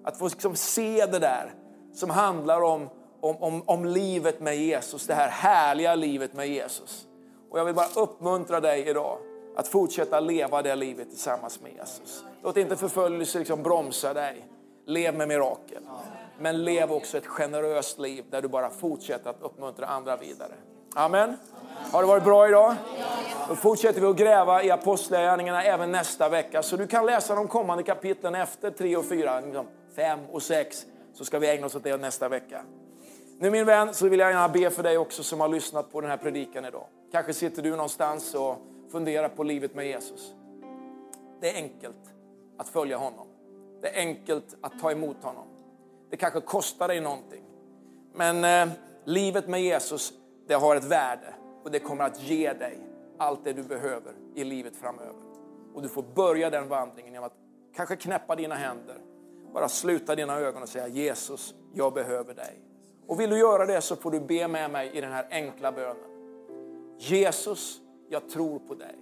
Att 0.04 0.18
få 0.18 0.28
liksom 0.28 0.56
se 0.56 1.06
det 1.06 1.20
där 1.20 1.54
som 1.94 2.10
handlar 2.10 2.62
om, 2.62 2.90
om, 3.22 3.44
om, 3.44 3.64
om 3.66 3.86
livet 3.86 4.40
med 4.40 4.58
Jesus, 4.58 5.08
det 5.08 5.14
här 5.14 5.30
härliga 5.30 5.96
livet 5.96 6.34
med 6.34 6.48
Jesus. 6.48 7.08
Och 7.50 7.60
jag 7.60 7.66
vill 7.66 7.76
bara 7.76 8.02
uppmuntra 8.02 8.60
dig 8.60 8.88
idag 8.88 9.18
att 9.56 9.68
fortsätta 9.68 10.20
leva 10.20 10.62
det 10.62 10.76
livet 10.76 11.10
tillsammans 11.10 11.62
med 11.62 11.72
Jesus. 11.74 12.24
Låt 12.44 12.58
inte 12.58 12.76
förföljelse 12.76 13.40
liksom 13.40 13.64
bromsa 13.64 14.14
dig. 14.14 14.46
Lev 14.86 15.16
med 15.16 15.28
mirakel. 15.28 15.84
Men 16.40 16.64
lev 16.64 16.92
också 16.92 17.18
ett 17.18 17.28
generöst 17.28 18.00
liv 18.00 18.26
där 18.30 18.42
du 18.42 18.48
bara 18.48 18.70
fortsätter 18.70 19.30
att 19.30 19.42
uppmuntra 19.42 19.86
andra 19.86 20.18
vidare. 20.18 20.54
Amen. 20.96 21.38
Har 21.92 22.02
det 22.02 22.08
varit 22.08 22.24
bra 22.24 22.48
idag? 22.48 22.76
Då 23.48 23.56
fortsätter 23.56 24.02
vi 24.02 24.08
att 24.08 24.18
gräva 24.18 24.64
i 24.64 24.72
Apostlagärningarna 24.72 25.64
även 25.64 25.92
nästa 25.92 26.30
vecka. 26.30 26.64
Så 26.64 26.78
du 26.78 26.88
kan 26.88 27.06
läsa 27.06 27.36
de 27.36 27.48
kommande 27.48 27.84
kapitlen 27.84 28.36
efter 28.36 28.72
3 28.72 28.98
och 28.98 29.06
4, 29.06 29.42
5 29.42 29.46
liksom 29.46 29.66
och 30.32 30.44
6. 30.44 30.86
Så 31.14 31.26
ska 31.26 31.40
vi 31.40 31.50
ägna 31.50 31.66
oss 31.66 31.76
åt 31.76 31.84
det 31.84 31.98
nästa 31.98 32.30
vecka. 32.30 32.62
Nu 33.40 33.52
min 33.52 33.66
vän 33.66 33.94
så 33.94 34.10
vill 34.10 34.20
jag 34.20 34.32
gärna 34.32 34.50
be 34.50 34.70
för 34.70 34.84
dig 34.84 34.98
också 34.98 35.24
som 35.24 35.40
har 35.40 35.48
lyssnat 35.48 35.92
på 35.92 36.02
den 36.02 36.10
här 36.10 36.18
predikan 36.18 36.66
idag. 36.66 36.86
Kanske 37.12 37.34
sitter 37.34 37.62
du 37.62 37.70
någonstans 37.70 38.34
och 38.34 38.58
funderar 38.92 39.30
på 39.30 39.44
livet 39.44 39.76
med 39.76 39.88
Jesus. 39.88 40.34
Det 41.42 41.50
är 41.50 41.56
enkelt 41.56 42.14
att 42.58 42.70
följa 42.70 42.98
honom. 42.98 43.28
Det 43.82 43.88
är 43.88 44.00
enkelt 44.00 44.56
att 44.62 44.80
ta 44.82 44.92
emot 44.92 45.24
honom. 45.24 45.48
Det 46.10 46.18
kanske 46.18 46.42
kostar 46.42 46.88
dig 46.88 47.00
någonting. 47.00 47.44
Men 48.14 48.44
eh, 48.44 48.76
livet 49.06 49.48
med 49.48 49.62
Jesus, 49.62 50.14
det 50.50 50.56
har 50.56 50.76
ett 50.76 50.84
värde 50.84 51.34
och 51.64 51.72
det 51.72 51.80
kommer 51.80 52.04
att 52.04 52.24
ge 52.24 52.54
dig 52.54 52.80
allt 53.18 53.44
det 53.44 53.54
du 53.54 53.64
behöver 53.64 54.14
i 54.36 54.44
livet 54.44 54.76
framöver. 54.76 55.24
Och 55.74 55.82
du 55.82 55.90
får 55.90 56.04
börja 56.16 56.50
den 56.50 56.68
vandringen 56.68 57.14
genom 57.14 57.28
att 57.28 57.36
kanske 57.76 57.96
knäppa 57.96 58.36
dina 58.36 58.56
händer, 58.56 59.02
bara 59.54 59.70
sluta 59.70 60.16
dina 60.16 60.40
ögon 60.40 60.64
och 60.64 60.70
säga 60.70 60.88
Jesus, 60.88 61.56
jag 61.74 61.94
behöver 61.94 62.34
dig. 62.34 62.60
Och 63.08 63.20
vill 63.20 63.30
du 63.30 63.40
göra 63.40 63.66
det 63.66 63.82
så 63.82 63.96
får 63.96 64.12
du 64.12 64.20
be 64.20 64.48
med 64.48 64.72
mig 64.72 64.92
i 64.94 65.02
den 65.02 65.12
här 65.12 65.28
enkla 65.32 65.72
bönen. 65.72 66.04
Jesus, 66.98 67.82
jag 68.10 68.30
tror 68.30 68.60
på 68.60 68.76
dig. 68.76 68.96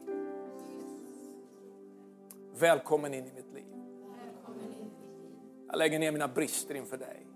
Välkommen 2.59 3.13
in 3.13 3.25
i 3.25 3.31
mitt 3.35 3.53
liv. 3.53 3.65
Jag 5.67 5.77
lägger 5.77 5.99
ner 5.99 6.11
mina 6.11 6.27
brister 6.27 6.75
inför 6.75 6.97
dig. 6.97 7.27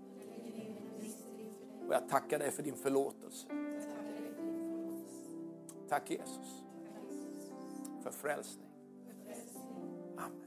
Och 1.86 1.94
jag 1.94 2.08
tackar 2.08 2.38
dig 2.38 2.50
för 2.50 2.62
din 2.62 2.76
förlåtelse. 2.76 3.71
Tack 5.92 6.10
Jesus 6.10 6.64
för 8.02 8.10
frälsning. 8.10 8.68
Amen. 10.16 10.44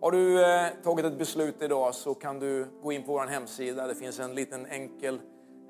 Har 0.00 0.10
du 0.10 0.44
eh, 0.44 0.68
tagit 0.82 1.04
ett 1.04 1.18
beslut 1.18 1.62
idag 1.62 1.94
så 1.94 2.14
kan 2.14 2.38
du 2.38 2.66
gå 2.82 2.92
in 2.92 3.02
på 3.02 3.12
vår 3.12 3.26
hemsida. 3.26 3.86
Det 3.86 3.94
finns 3.94 4.20
en 4.20 4.34
liten 4.34 4.66
enkel 4.66 5.20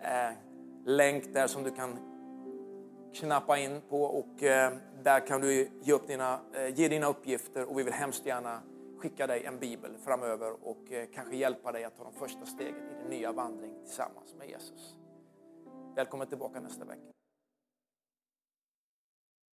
eh, 0.03 0.37
länk 0.85 1.35
där 1.35 1.47
som 1.47 1.63
du 1.63 1.71
kan 1.71 1.99
knappa 3.15 3.59
in 3.59 3.81
på 3.89 4.03
och 4.03 4.43
eh, 4.43 4.73
där 5.03 5.27
kan 5.27 5.41
du 5.41 5.71
ge, 5.83 5.93
upp 5.93 6.07
dina, 6.07 6.41
eh, 6.55 6.79
ge 6.79 6.89
dina 6.89 7.07
uppgifter 7.07 7.71
och 7.71 7.79
vi 7.79 7.83
vill 7.83 7.93
hemskt 7.93 8.27
gärna 8.27 8.61
skicka 8.99 9.27
dig 9.27 9.45
en 9.45 9.59
bibel 9.59 9.91
framöver 10.05 10.53
och 10.63 10.93
eh, 10.93 11.07
kanske 11.15 11.37
hjälpa 11.37 11.73
dig 11.73 11.85
att 11.85 11.97
ta 11.97 12.05
de 12.05 12.13
första 12.13 12.47
stegen 12.47 12.91
i 12.91 13.03
din 13.03 13.19
nya 13.19 13.33
vandring 13.33 13.75
tillsammans 13.85 14.35
med 14.39 14.49
Jesus. 14.49 14.97
Välkommen 15.97 16.27
tillbaka 16.27 16.61
nästa 16.61 16.85
vecka. 16.85 17.16